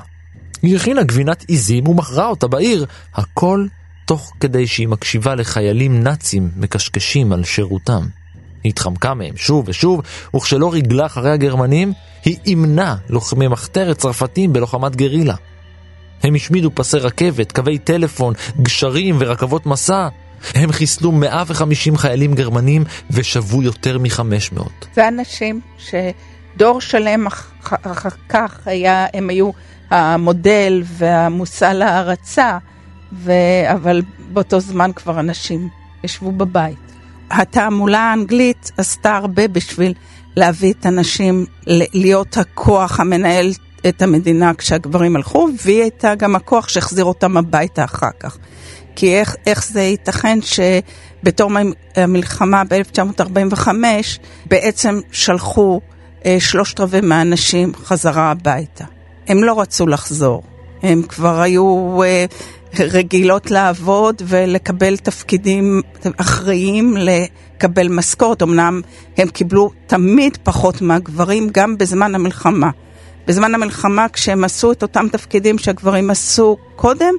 היא 0.63 0.77
הכינה 0.77 1.03
גבינת 1.03 1.45
עיזים 1.49 1.89
ומכרה 1.89 2.27
אותה 2.27 2.47
בעיר, 2.47 2.87
הכל 3.15 3.67
תוך 4.07 4.33
כדי 4.41 4.67
שהיא 4.67 4.89
מקשיבה 4.89 5.35
לחיילים 5.35 6.03
נאצים 6.03 6.51
מקשקשים 6.57 7.33
על 7.33 7.45
שירותם. 7.45 8.07
היא 8.65 8.71
התחמקה 8.71 9.15
מהם 9.15 9.37
שוב 9.37 9.65
ושוב, 9.69 10.03
וכשלא 10.37 10.73
ריגלה 10.73 11.07
אחרי 11.07 11.31
הגרמנים, 11.31 11.93
היא 12.25 12.37
אימנה 12.47 12.97
לוחמי 13.09 13.49
מחתרת 13.49 13.99
צרפתים 13.99 14.53
בלוחמת 14.53 14.97
גרילה. 14.97 15.35
הם 16.23 16.35
השמידו 16.35 16.71
פסי 16.75 16.99
רכבת, 16.99 17.53
קווי 17.53 17.79
טלפון, 17.79 18.35
גשרים 18.63 19.17
ורכבות 19.21 19.67
מסע. 19.67 20.09
הם 20.55 20.73
חיסלו 20.73 21.13
150 21.13 21.97
חיילים 21.97 22.35
גרמנים 22.35 22.85
ושבו 23.11 23.63
יותר 23.63 23.99
מ-500. 23.99 24.63
זה 24.95 25.09
אנשים 25.09 25.61
שדור 25.79 26.81
שלם 26.81 27.27
אחר 27.63 28.11
כך 28.29 28.61
היה, 28.67 29.07
הם 29.15 29.31
היו 29.31 29.51
המודל 29.91 30.83
והמושא 30.85 31.65
להערצה, 31.65 32.59
ו... 33.13 33.33
אבל 33.73 34.03
באותו 34.33 34.61
זמן 34.61 34.91
כבר 34.93 35.21
אנשים 35.21 35.69
ישבו 36.05 36.33
בבית. 36.33 36.79
התעמולה 37.31 38.01
האנגלית 38.01 38.73
עשתה 38.77 39.17
הרבה 39.17 39.49
בשביל 39.49 39.95
להביא 40.37 40.73
את 40.73 40.87
הנשים 40.87 41.47
להיות 41.67 42.37
הכוח 42.37 43.01
המנהל 43.01 43.53
את 43.89 44.03
המדינה 44.03 44.55
כשהגברים 44.55 45.17
הלכו, 45.17 45.49
והיא 45.65 45.83
הייתה 45.83 46.15
גם 46.15 46.37
הכוח 46.37 46.69
שהחזיר 46.69 47.05
אותם 47.05 47.37
הביתה 47.37 47.85
אחר 47.85 48.11
כך. 48.21 48.39
כי 48.97 49.15
איך, 49.15 49.37
איך 49.47 49.67
זה 49.67 49.81
ייתכן 49.81 50.39
שבתום 50.43 51.57
המלחמה 51.97 52.63
ב-1945 52.69 53.69
בעצם 54.47 55.01
שלחו 55.13 55.81
אה, 56.27 56.37
שלושת 56.41 56.81
רבעי 56.81 57.01
מהאנשים 57.01 57.73
חזרה 57.85 58.31
הביתה. 58.31 58.85
הם 59.29 59.45
לא 59.45 59.61
רצו 59.61 59.87
לחזור, 59.87 60.43
הם 60.83 61.03
כבר 61.03 61.41
היו 61.41 61.99
אה, 62.03 62.25
רגילות 62.79 63.51
לעבוד 63.51 64.23
ולקבל 64.27 64.97
תפקידים 64.97 65.83
אחראיים, 66.17 66.97
לקבל 66.97 67.89
משכורת. 67.89 68.43
אמנם 68.43 68.81
הם 69.17 69.29
קיבלו 69.29 69.71
תמיד 69.87 70.39
פחות 70.43 70.83
מהגברים, 70.83 71.49
גם 71.53 71.79
בזמן 71.79 72.15
המלחמה. 72.15 72.71
בזמן 73.29 73.55
המלחמה, 73.55 74.07
כשהם 74.13 74.45
עשו 74.45 74.73
את 74.73 74.83
אותם 74.83 75.07
תפקידים 75.13 75.59
שהגברים 75.59 76.11
עשו 76.11 76.57
קודם, 76.77 77.15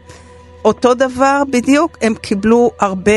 אותו 0.66 0.94
דבר 0.94 1.44
בדיוק, 1.52 1.98
הם 2.02 2.16
קיבלו 2.16 2.72
הרבה 2.80 3.12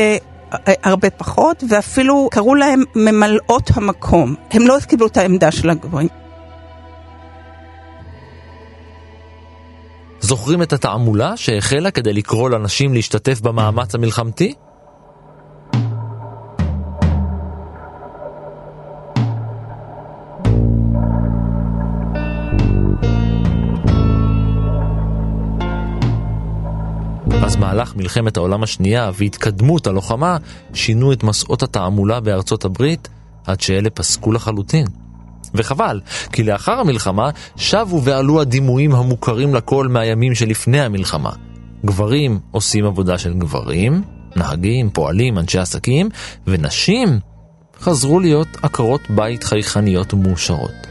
הרבה 0.83 1.09
פחות, 1.09 1.63
ואפילו 1.69 2.27
קראו 2.31 2.55
להם 2.55 2.83
ממלאות 2.95 3.69
המקום. 3.73 4.35
הם 4.51 4.67
לא 4.67 4.77
קיבלו 4.87 5.07
את 5.07 5.17
העמדה 5.17 5.51
של 5.51 5.69
הגברים. 5.69 6.07
זוכרים 10.19 10.61
את 10.61 10.73
התעמולה 10.73 11.37
שהחלה 11.37 11.91
כדי 11.91 12.13
לקרוא 12.13 12.49
לנשים 12.49 12.93
להשתתף 12.93 13.41
במאמץ 13.41 13.95
המלחמתי? 13.95 14.53
אז 27.43 27.55
מהלך 27.55 27.95
מלחמת 27.95 28.37
העולם 28.37 28.63
השנייה 28.63 29.11
והתקדמות 29.13 29.87
הלוחמה 29.87 30.37
שינו 30.73 31.13
את 31.13 31.23
מסעות 31.23 31.63
התעמולה 31.63 32.19
בארצות 32.19 32.65
הברית 32.65 33.07
עד 33.45 33.61
שאלה 33.61 33.89
פסקו 33.89 34.31
לחלוטין. 34.31 34.85
וחבל, 35.55 36.01
כי 36.31 36.43
לאחר 36.43 36.79
המלחמה 36.79 37.29
שבו 37.55 38.03
ועלו 38.03 38.41
הדימויים 38.41 38.95
המוכרים 38.95 39.55
לכל 39.55 39.87
מהימים 39.87 40.35
שלפני 40.35 40.81
המלחמה. 40.81 41.31
גברים 41.85 42.39
עושים 42.51 42.85
עבודה 42.85 43.17
של 43.17 43.33
גברים, 43.33 44.03
נהגים, 44.35 44.89
פועלים, 44.89 45.37
אנשי 45.37 45.59
עסקים, 45.59 46.09
ונשים 46.47 47.19
חזרו 47.79 48.19
להיות 48.19 48.47
עקרות 48.61 49.01
בית 49.09 49.43
חייכניות 49.43 50.13
ומאושרות. 50.13 50.87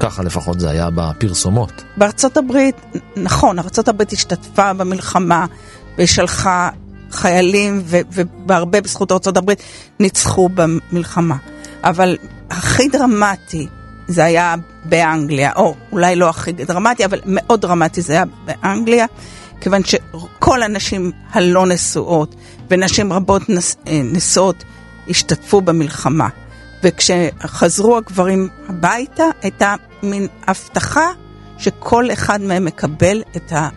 ככה 0.00 0.22
לפחות 0.22 0.60
זה 0.60 0.70
היה 0.70 0.88
בפרסומות. 0.94 1.84
בארצות 1.96 2.36
הברית, 2.36 2.76
נכון, 3.16 3.58
ארצות 3.58 3.88
הברית 3.88 4.12
השתתפה 4.12 4.72
במלחמה 4.72 5.46
ושלחה 6.00 6.68
חיילים, 7.10 7.82
והרבה 8.46 8.80
בזכות 8.80 9.12
ארצות 9.12 9.36
הברית 9.36 9.62
ניצחו 10.00 10.48
במלחמה. 10.48 11.36
אבל 11.84 12.16
הכי 12.50 12.88
דרמטי 12.88 13.66
זה 14.08 14.24
היה 14.24 14.54
באנגליה, 14.84 15.52
או 15.56 15.74
אולי 15.92 16.16
לא 16.16 16.28
הכי 16.28 16.52
דרמטי, 16.52 17.04
אבל 17.04 17.20
מאוד 17.26 17.60
דרמטי 17.60 18.02
זה 18.02 18.12
היה 18.12 18.24
באנגליה, 18.44 19.06
כיוון 19.60 19.82
שכל 19.84 20.62
הנשים 20.62 21.12
הלא 21.30 21.66
נשואות 21.66 22.34
ונשים 22.70 23.12
רבות 23.12 23.48
נש... 23.48 23.74
אה, 23.86 24.00
נשואות 24.04 24.64
השתתפו 25.08 25.60
במלחמה. 25.60 26.28
וכשחזרו 26.82 27.96
הגברים 27.96 28.48
הביתה, 28.68 29.24
הייתה 29.42 29.74
מין 30.02 30.26
הבטחה 30.46 31.06
שכל 31.58 32.12
אחד 32.12 32.40
מהם 32.40 32.64
מקבל 32.64 33.22
את 33.36 33.52
ה... 33.52 33.68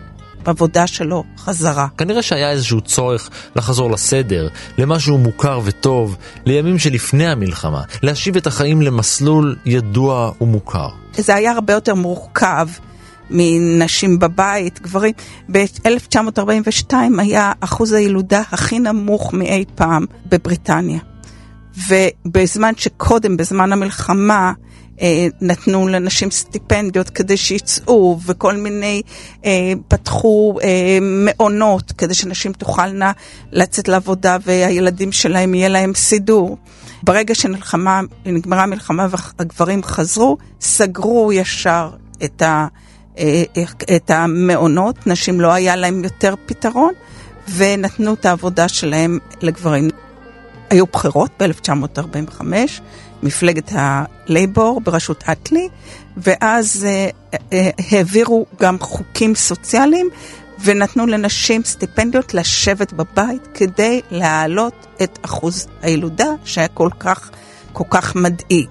בעבודה 0.44 0.86
שלו 0.86 1.24
חזרה. 1.38 1.86
כנראה 1.98 2.22
שהיה 2.22 2.50
איזשהו 2.50 2.80
צורך 2.80 3.30
לחזור 3.56 3.90
לסדר, 3.90 4.48
למשהו 4.78 5.18
מוכר 5.18 5.60
וטוב, 5.64 6.16
לימים 6.46 6.78
שלפני 6.78 7.26
המלחמה, 7.26 7.82
להשיב 8.02 8.36
את 8.36 8.46
החיים 8.46 8.82
למסלול 8.82 9.56
ידוע 9.66 10.30
ומוכר. 10.40 10.88
זה 11.16 11.34
היה 11.34 11.52
הרבה 11.52 11.72
יותר 11.72 11.94
מורכב 11.94 12.68
מנשים 13.30 14.18
בבית, 14.18 14.80
גברים. 14.82 15.12
ב-1942 15.52 16.94
היה 17.18 17.52
אחוז 17.60 17.92
הילודה 17.92 18.42
הכי 18.52 18.78
נמוך 18.78 19.34
מאי 19.34 19.64
פעם 19.74 20.04
בבריטניה. 20.26 20.98
ובזמן 21.88 22.72
שקודם, 22.76 23.36
בזמן 23.36 23.72
המלחמה, 23.72 24.52
נתנו 25.40 25.88
לנשים 25.88 26.30
סטיפנדיות 26.30 27.10
כדי 27.10 27.36
שיצאו, 27.36 28.18
וכל 28.26 28.56
מיני, 28.56 29.02
אה, 29.44 29.72
פתחו 29.88 30.58
אה, 30.62 30.98
מעונות 31.02 31.92
כדי 31.92 32.14
שנשים 32.14 32.52
תוכלנה 32.52 33.12
לצאת 33.52 33.88
לעבודה 33.88 34.36
והילדים 34.46 35.12
שלהם 35.12 35.54
יהיה 35.54 35.68
להם 35.68 35.92
סידור. 35.94 36.58
ברגע 37.02 37.34
שנגמרה 37.34 38.62
המלחמה 38.62 39.06
והגברים 39.10 39.82
חזרו, 39.82 40.36
סגרו 40.60 41.32
ישר 41.32 41.90
את, 42.24 42.42
ה, 42.42 42.66
אה, 43.18 43.42
את 43.96 44.10
המעונות, 44.10 45.06
נשים 45.06 45.40
לא 45.40 45.52
היה 45.52 45.76
להם 45.76 46.04
יותר 46.04 46.34
פתרון, 46.46 46.92
ונתנו 47.56 48.14
את 48.14 48.26
העבודה 48.26 48.68
שלהם 48.68 49.18
לגברים. 49.42 49.90
היו 50.70 50.86
בחירות 50.86 51.30
ב-1945, 51.40 52.42
מפלגת 53.24 53.72
הלייבור 53.74 54.80
בראשות 54.80 55.24
אטלי, 55.32 55.68
ואז 56.16 56.86
אה, 56.88 57.08
אה, 57.52 57.70
העבירו 57.90 58.46
גם 58.60 58.78
חוקים 58.78 59.34
סוציאליים 59.34 60.08
ונתנו 60.64 61.06
לנשים 61.06 61.64
סטיפנדיות 61.64 62.34
לשבת 62.34 62.92
בבית 62.92 63.48
כדי 63.54 64.00
להעלות 64.10 64.86
את 65.02 65.18
אחוז 65.22 65.66
הילודה 65.82 66.28
שהיה 66.44 66.68
כל 66.68 66.88
כך, 67.00 67.30
כל 67.72 67.84
כך 67.90 68.16
מדאיג. 68.16 68.68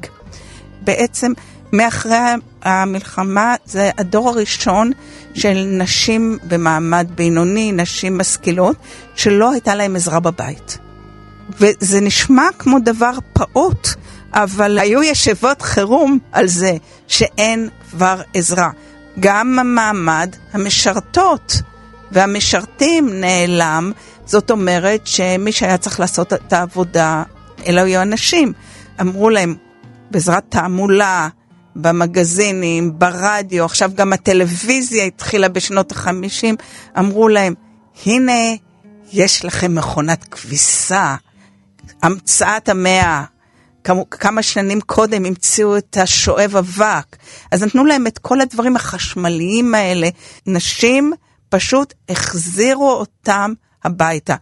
בעצם 0.81 1.31
מאחרי 1.73 2.17
המלחמה 2.61 3.55
זה 3.65 3.91
הדור 3.97 4.29
הראשון 4.29 4.91
של 5.33 5.65
נשים 5.67 6.37
במעמד 6.47 7.07
בינוני, 7.15 7.71
נשים 7.71 8.17
משכילות, 8.17 8.75
שלא 9.15 9.51
הייתה 9.51 9.75
להם 9.75 9.95
עזרה 9.95 10.19
בבית. 10.19 10.77
וזה 11.59 12.01
נשמע 12.01 12.47
כמו 12.59 12.77
דבר 12.79 13.11
פעוט, 13.33 13.87
אבל 14.33 14.79
היו 14.79 15.03
ישיבות 15.03 15.61
חירום 15.61 16.17
על 16.31 16.47
זה 16.47 16.73
שאין 17.07 17.69
כבר 17.89 18.21
עזרה. 18.33 18.69
גם 19.19 19.59
המעמד 19.59 20.35
המשרתות 20.53 21.61
והמשרתים 22.11 23.09
נעלם, 23.21 23.91
זאת 24.25 24.51
אומרת 24.51 25.07
שמי 25.07 25.51
שהיה 25.51 25.77
צריך 25.77 25.99
לעשות 25.99 26.33
את 26.33 26.53
העבודה, 26.53 27.23
אלה 27.67 27.83
היו 27.83 28.01
אנשים. 28.01 28.53
אמרו 29.01 29.29
להם, 29.29 29.55
בעזרת 30.11 30.43
תעמולה, 30.49 31.29
במגזינים, 31.75 32.99
ברדיו, 32.99 33.65
עכשיו 33.65 33.91
גם 33.95 34.13
הטלוויזיה 34.13 35.03
התחילה 35.03 35.49
בשנות 35.49 35.91
החמישים, 35.91 36.55
אמרו 36.99 37.27
להם, 37.27 37.53
הנה, 38.05 38.41
יש 39.11 39.45
לכם 39.45 39.75
מכונת 39.75 40.23
כביסה, 40.23 41.15
המצאת 42.03 42.69
המאה. 42.69 43.23
כמה 44.11 44.43
שנים 44.43 44.81
קודם 44.81 45.25
המציאו 45.25 45.77
את 45.77 45.97
השואב 45.97 46.55
אבק, 46.55 47.15
אז 47.51 47.63
נתנו 47.63 47.85
להם 47.85 48.07
את 48.07 48.17
כל 48.17 48.41
הדברים 48.41 48.75
החשמליים 48.75 49.75
האלה. 49.75 50.09
נשים 50.47 51.13
פשוט 51.49 51.93
החזירו 52.09 52.91
אותם 52.91 53.53
הביתה. 53.83 54.35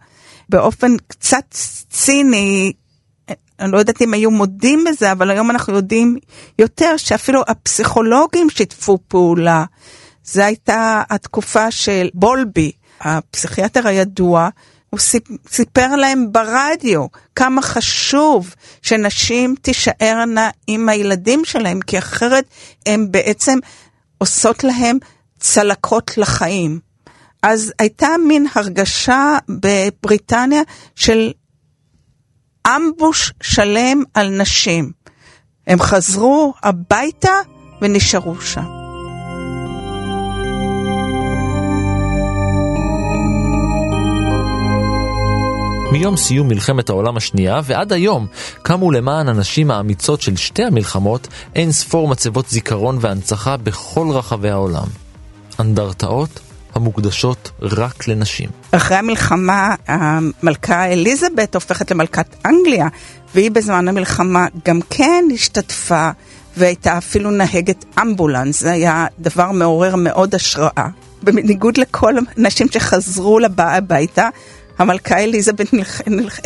באופן 0.48 0.96
קצת 1.06 1.44
ציני, 1.90 2.72
אני 3.60 3.72
לא 3.72 3.78
יודעת 3.78 4.02
אם 4.02 4.14
היו 4.14 4.30
מודים 4.30 4.84
בזה, 4.88 5.12
אבל 5.12 5.30
היום 5.30 5.50
אנחנו 5.50 5.74
יודעים 5.74 6.16
יותר 6.58 6.96
שאפילו 6.96 7.42
הפסיכולוגים 7.48 8.50
שיתפו 8.50 8.98
פעולה. 9.08 9.64
זו 10.24 10.42
הייתה 10.42 11.02
התקופה 11.10 11.70
של 11.70 12.08
בולבי, 12.14 12.72
הפסיכיאטר 13.00 13.88
הידוע, 13.88 14.48
הוא 14.92 15.00
סיפר 15.48 15.96
להם 15.96 16.32
ברדיו 16.32 17.06
כמה 17.36 17.62
חשוב 17.62 18.54
שנשים 18.82 19.54
תישארנה 19.62 20.50
עם 20.66 20.88
הילדים 20.88 21.44
שלהם, 21.44 21.80
כי 21.80 21.98
אחרת 21.98 22.44
הן 22.86 23.06
בעצם 23.10 23.58
עושות 24.18 24.64
להם 24.64 24.98
צלקות 25.40 26.18
לחיים. 26.18 26.80
אז 27.42 27.72
הייתה 27.78 28.08
מין 28.28 28.46
הרגשה 28.54 29.38
בבריטניה 29.48 30.62
של 30.94 31.32
אמבוש 32.66 33.32
שלם 33.42 34.02
על 34.14 34.28
נשים. 34.28 34.92
הם 35.66 35.80
חזרו 35.80 36.54
הביתה 36.62 37.34
ונשארו 37.82 38.40
שם. 38.40 38.81
מיום 45.92 46.16
סיום 46.16 46.48
מלחמת 46.48 46.88
העולם 46.88 47.16
השנייה 47.16 47.60
ועד 47.64 47.92
היום 47.92 48.26
קמו 48.62 48.90
למען 48.90 49.28
הנשים 49.28 49.70
האמיצות 49.70 50.20
של 50.20 50.36
שתי 50.36 50.64
המלחמות 50.64 51.28
אין 51.54 51.72
ספור 51.72 52.08
מצבות 52.08 52.48
זיכרון 52.48 52.98
והנצחה 53.00 53.56
בכל 53.56 54.06
רחבי 54.10 54.50
העולם. 54.50 54.86
אנדרטאות 55.60 56.40
המוקדשות 56.74 57.50
רק 57.62 58.08
לנשים. 58.08 58.48
אחרי 58.70 58.96
המלחמה 58.96 59.74
המלכה 59.88 60.86
אליזבת 60.86 61.54
הופכת 61.54 61.90
למלכת 61.90 62.36
אנגליה 62.46 62.88
והיא 63.34 63.50
בזמן 63.50 63.88
המלחמה 63.88 64.46
גם 64.64 64.80
כן 64.90 65.24
השתתפה 65.34 66.10
והייתה 66.56 66.98
אפילו 66.98 67.30
נהגת 67.30 67.84
אמבולנס, 68.02 68.60
זה 68.60 68.72
היה 68.72 69.06
דבר 69.18 69.50
מעורר 69.50 69.96
מאוד 69.96 70.34
השראה. 70.34 70.88
בניגוד 71.22 71.76
לכל 71.76 72.14
הנשים 72.36 72.66
שחזרו 72.70 73.38
לבא 73.38 73.74
הביתה, 73.74 74.28
המלכה 74.82 75.18
אליזבת 75.18 75.74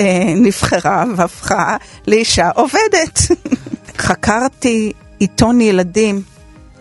אה, 0.00 0.34
נבחרה 0.36 1.04
והפכה 1.16 1.76
לאישה 2.06 2.50
עובדת. 2.54 3.18
חקרתי 3.98 4.92
עיתון 5.18 5.60
ילדים 5.60 6.22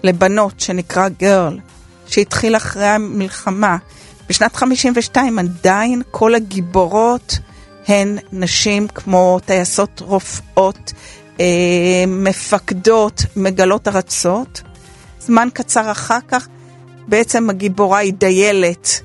לבנות 0.03 0.59
שנקרא 0.59 1.09
גרל, 1.19 1.59
שהתחיל 2.07 2.55
אחרי 2.55 2.87
המלחמה. 2.87 3.77
בשנת 4.29 4.55
52 4.55 5.39
עדיין 5.39 6.01
כל 6.11 6.35
הגיבורות 6.35 7.37
הן 7.87 8.17
נשים 8.31 8.87
כמו 8.87 9.39
טייסות 9.45 10.01
רופאות, 10.05 10.93
אה, 11.39 12.03
מפקדות, 12.07 13.21
מגלות 13.35 13.87
ארצות. 13.87 14.61
זמן 15.19 15.47
קצר 15.53 15.91
אחר 15.91 16.19
כך 16.27 16.47
בעצם 17.07 17.49
הגיבורה 17.49 17.97
היא 17.97 18.13
דיילת 18.13 19.01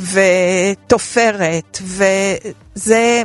ותופרת, 0.00 1.78
וזה, 1.82 3.22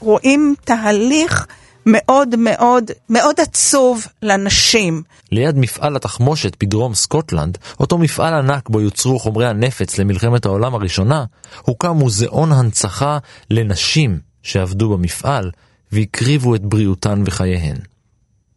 רואים 0.00 0.54
תהליך 0.64 1.46
מאוד 1.86 2.36
מאוד 2.36 2.90
מאוד 3.10 3.40
עצוב 3.40 4.06
לנשים. 4.22 5.02
ליד 5.32 5.58
מפעל 5.58 5.96
התחמושת 5.96 6.56
בדרום 6.60 6.94
סקוטלנד, 6.94 7.58
אותו 7.80 7.98
מפעל 7.98 8.34
ענק 8.34 8.68
בו 8.68 8.80
יוצרו 8.80 9.18
חומרי 9.18 9.46
הנפץ 9.46 9.98
למלחמת 9.98 10.46
העולם 10.46 10.74
הראשונה, 10.74 11.24
הוקם 11.62 11.90
מוזיאון 11.90 12.52
הנצחה 12.52 13.18
לנשים 13.50 14.18
שעבדו 14.42 14.96
במפעל 14.96 15.50
והקריבו 15.92 16.54
את 16.54 16.62
בריאותן 16.62 17.22
וחייהן. 17.26 17.76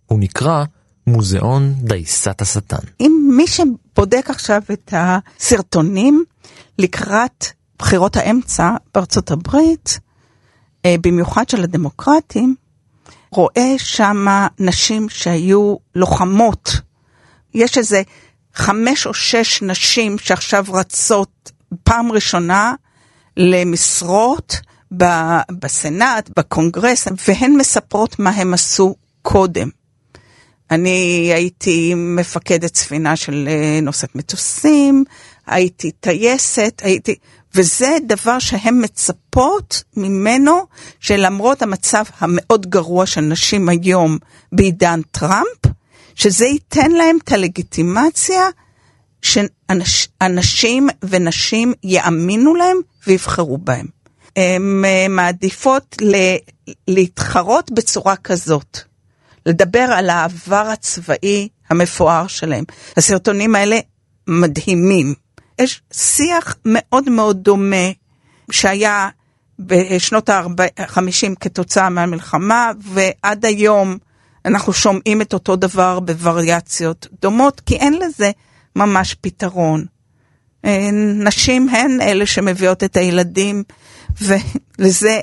הוא 0.05 0.19
נקרא 0.19 0.63
מוזיאון 1.07 1.73
דייסת 1.77 2.41
השטן. 2.41 2.77
אם 2.99 3.29
מי 3.37 3.47
שבודק 3.47 4.29
עכשיו 4.29 4.61
את 4.71 4.93
הסרטונים, 4.97 6.23
לקראת 6.79 7.45
בחירות 7.79 8.17
האמצע 8.17 8.71
בארצות 8.93 9.31
הברית, 9.31 9.99
אה, 10.85 10.95
במיוחד 11.01 11.49
של 11.49 11.63
הדמוקרטים, 11.63 12.55
רואה 13.31 13.73
שם 13.77 14.27
נשים 14.59 15.09
שהיו 15.09 15.75
לוחמות. 15.95 16.71
יש 17.53 17.77
איזה 17.77 18.01
חמש 18.53 19.07
או 19.07 19.13
שש 19.13 19.61
נשים 19.61 20.17
שעכשיו 20.17 20.65
רצות 20.73 21.51
פעם 21.83 22.11
ראשונה 22.11 22.73
למשרות 23.37 24.57
בסנאט, 25.51 26.29
בקונגרס, 26.37 27.07
והן 27.27 27.55
מספרות 27.57 28.19
מה 28.19 28.29
הם 28.29 28.53
עשו 28.53 28.95
קודם. 29.21 29.69
אני 30.71 31.31
הייתי 31.33 31.93
מפקדת 31.95 32.75
ספינה 32.75 33.15
של 33.15 33.47
אה, 33.51 33.79
נושאת 33.81 34.15
מטוסים, 34.15 35.03
הייתי 35.47 35.91
טייסת, 35.91 36.81
הייתי... 36.83 37.15
וזה 37.55 37.97
דבר 38.07 38.39
שהן 38.39 38.83
מצפות 38.83 39.83
ממנו, 39.97 40.65
שלמרות 40.99 41.61
המצב 41.61 42.03
המאוד 42.19 42.69
גרוע 42.69 43.05
של 43.05 43.21
נשים 43.21 43.69
היום 43.69 44.17
בעידן 44.51 45.01
טראמפ, 45.11 45.65
שזה 46.15 46.45
ייתן 46.45 46.91
להם 46.91 47.17
את 47.23 47.31
הלגיטימציה 47.31 48.43
שאנשים 49.21 50.89
ונשים 51.03 51.73
יאמינו 51.83 52.55
להם 52.55 52.77
ויבחרו 53.07 53.57
בהם. 53.57 53.85
הן 54.35 54.85
אה, 54.85 55.07
מעדיפות 55.09 55.95
להתחרות 56.87 57.71
בצורה 57.71 58.15
כזאת, 58.15 58.79
לדבר 59.45 59.79
על 59.79 60.09
העבר 60.09 60.67
הצבאי 60.73 61.47
המפואר 61.69 62.27
שלהם. 62.27 62.63
הסרטונים 62.97 63.55
האלה 63.55 63.79
מדהימים. 64.27 65.26
יש 65.61 65.81
שיח 65.93 66.55
מאוד 66.65 67.09
מאוד 67.09 67.43
דומה 67.43 67.85
שהיה 68.51 69.09
בשנות 69.59 70.29
ה-50 70.29 71.35
כתוצאה 71.39 71.89
מהמלחמה, 71.89 72.71
ועד 72.81 73.45
היום 73.45 73.97
אנחנו 74.45 74.73
שומעים 74.73 75.21
את 75.21 75.33
אותו 75.33 75.55
דבר 75.55 75.99
בווריאציות 75.99 77.07
דומות, 77.21 77.59
כי 77.59 77.75
אין 77.75 77.93
לזה 77.93 78.31
ממש 78.75 79.15
פתרון. 79.21 79.85
אה, 80.65 80.89
נשים 81.15 81.69
הן 81.69 82.01
אלה 82.01 82.25
שמביאות 82.25 82.83
את 82.83 82.97
הילדים, 82.97 83.63
ולזה 84.21 85.21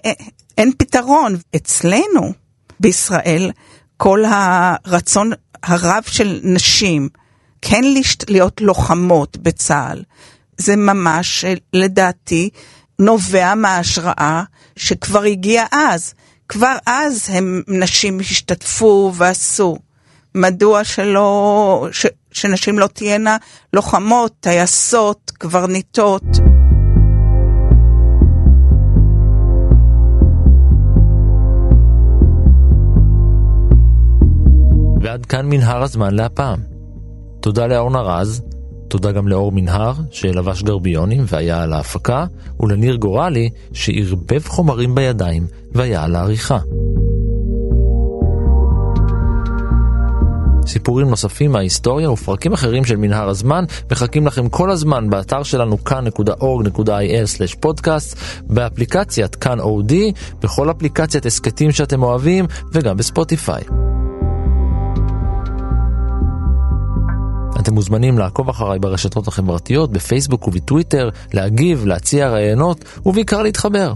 אין 0.58 0.72
פתרון. 0.78 1.36
אצלנו, 1.56 2.32
בישראל, 2.80 3.50
כל 3.96 4.24
הרצון 4.26 5.30
הרב 5.62 6.02
של 6.06 6.40
נשים 6.42 7.08
כן 7.66 7.84
להיות 8.28 8.60
לוחמות 8.60 9.36
בצה"ל, 9.36 10.02
זה 10.58 10.76
ממש, 10.76 11.44
לדעתי, 11.72 12.50
נובע 12.98 13.54
מההשראה 13.54 14.42
שכבר 14.76 15.22
הגיעה 15.22 15.66
אז. 15.72 16.14
כבר 16.48 16.76
אז 16.86 17.24
הם, 17.28 17.62
נשים 17.68 18.20
השתתפו 18.20 19.12
ועשו. 19.14 19.76
מדוע 20.34 20.84
שלא, 20.84 21.88
ש, 21.92 22.06
שנשים 22.32 22.78
לא 22.78 22.86
תהיינה 22.86 23.36
לוחמות, 23.72 24.32
טייסות, 24.40 25.32
קברניטות? 25.38 26.22
ועד 35.02 35.26
כאן 35.26 35.46
מנהר 35.46 35.82
הזמן 35.82 36.14
להפעם. 36.14 36.73
תודה 37.44 37.66
לאורנה 37.66 38.00
רז, 38.00 38.42
תודה 38.88 39.12
גם 39.12 39.28
לאור 39.28 39.52
מנהר, 39.52 39.92
שלבש 40.10 40.62
גרביונים 40.62 41.24
והיה 41.26 41.62
על 41.62 41.72
ההפקה, 41.72 42.26
ולניר 42.60 42.96
גורלי, 42.96 43.50
שערבב 43.72 44.42
חומרים 44.46 44.94
בידיים 44.94 45.46
והיה 45.72 46.04
על 46.04 46.16
העריכה. 46.16 46.58
סיפורים 50.66 51.08
נוספים 51.08 51.52
מההיסטוריה 51.52 52.10
ופרקים 52.10 52.52
אחרים 52.52 52.84
של 52.84 52.96
מנהר 52.96 53.28
הזמן 53.28 53.64
מחכים 53.90 54.26
לכם 54.26 54.48
כל 54.48 54.70
הזמן 54.70 55.10
באתר 55.10 55.42
שלנו 55.42 55.84
כאן.org.il/פודקאסט, 55.84 58.18
באפליקציית 58.42 59.34
כאן 59.34 59.60
אודי, 59.60 60.12
בכל 60.42 60.70
אפליקציית 60.70 61.26
הסכתים 61.26 61.72
שאתם 61.72 62.02
אוהבים 62.02 62.46
וגם 62.72 62.96
בספוטיפיי. 62.96 63.83
אתם 67.64 67.74
מוזמנים 67.74 68.18
לעקוב 68.18 68.48
אחריי 68.48 68.78
ברשתות 68.78 69.28
החברתיות, 69.28 69.92
בפייסבוק 69.92 70.48
ובטוויטר, 70.48 71.08
להגיב, 71.32 71.86
להציע 71.86 72.28
רעיונות 72.28 72.84
ובעיקר 73.06 73.42
להתחבר. 73.42 73.92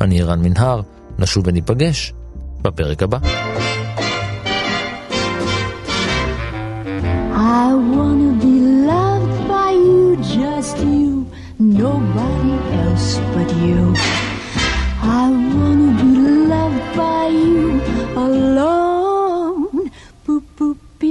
אני 0.00 0.20
ערן 0.20 0.42
מנהר, 0.42 0.80
נשוב 1.18 1.44
וניפגש 1.46 2.12
בפרק 2.62 3.02
הבא. 3.02 3.18
I 7.58 7.68
wanna 7.94 8.32
be 8.44 8.54
loved 8.90 9.36
by 9.52 9.70
you, 9.86 10.02
just 10.36 10.76
you, 10.94 11.10
nobody 11.58 12.54
else 12.82 13.10
but 13.34 13.50
you. 13.64 13.80
I 15.20 15.24
wanna 15.54 15.90
be 16.00 16.10
loved 16.52 16.86
by 17.00 17.24
you 17.42 17.66
alone. 18.26 18.87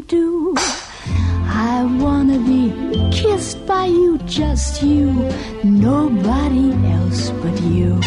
Doo. 0.08 0.54
I 0.56 1.84
wanna 2.00 2.39
be 2.39 2.72
kissed 3.12 3.65
by 3.65 3.88
you, 3.88 4.17
just 4.20 4.82
you, 4.82 5.12
nobody 5.65 6.72
else 6.93 7.32
but 7.41 7.60
you. 7.63 8.00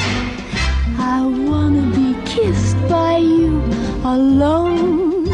I 0.96 1.20
wanna 1.26 1.94
be 1.94 2.16
kissed 2.24 2.78
by 2.88 3.18
you 3.18 3.60
alone. 4.02 5.28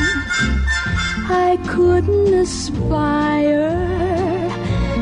I 1.28 1.56
couldn't 1.68 2.34
aspire 2.34 3.70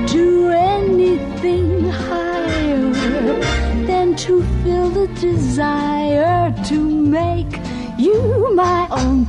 to 0.09 0.48
anything 0.50 1.88
higher 1.88 2.92
than 3.87 4.16
to 4.16 4.42
feel 4.62 4.90
the 4.90 5.07
desire 5.18 6.55
to 6.66 6.79
make 6.79 7.59
you 7.96 8.53
my 8.55 8.87
own. 8.90 9.29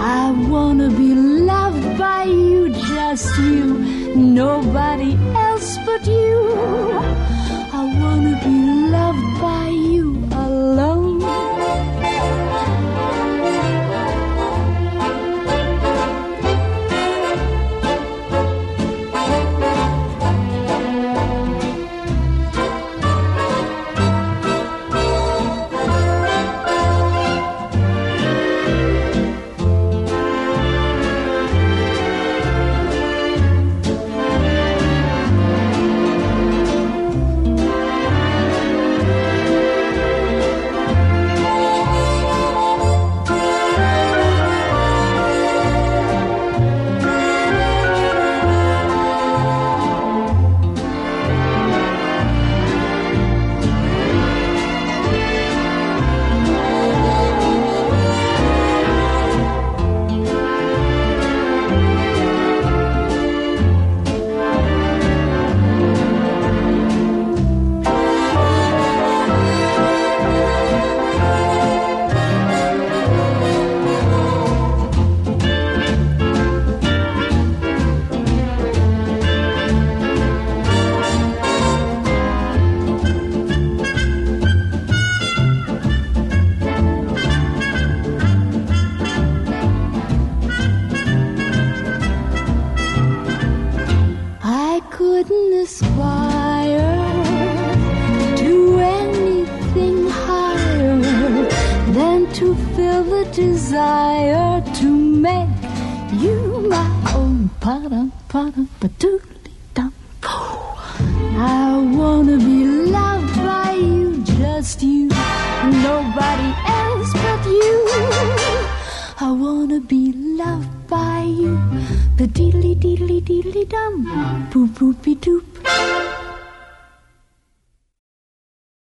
I 0.00 0.30
wanna 0.48 0.88
be 0.90 1.12
loved 1.14 1.98
by 1.98 2.22
you, 2.22 2.68
just 2.70 3.36
you, 3.38 3.64
nobody 4.14 5.18
else 5.34 5.76
but 5.84 6.06
you. 6.06 6.39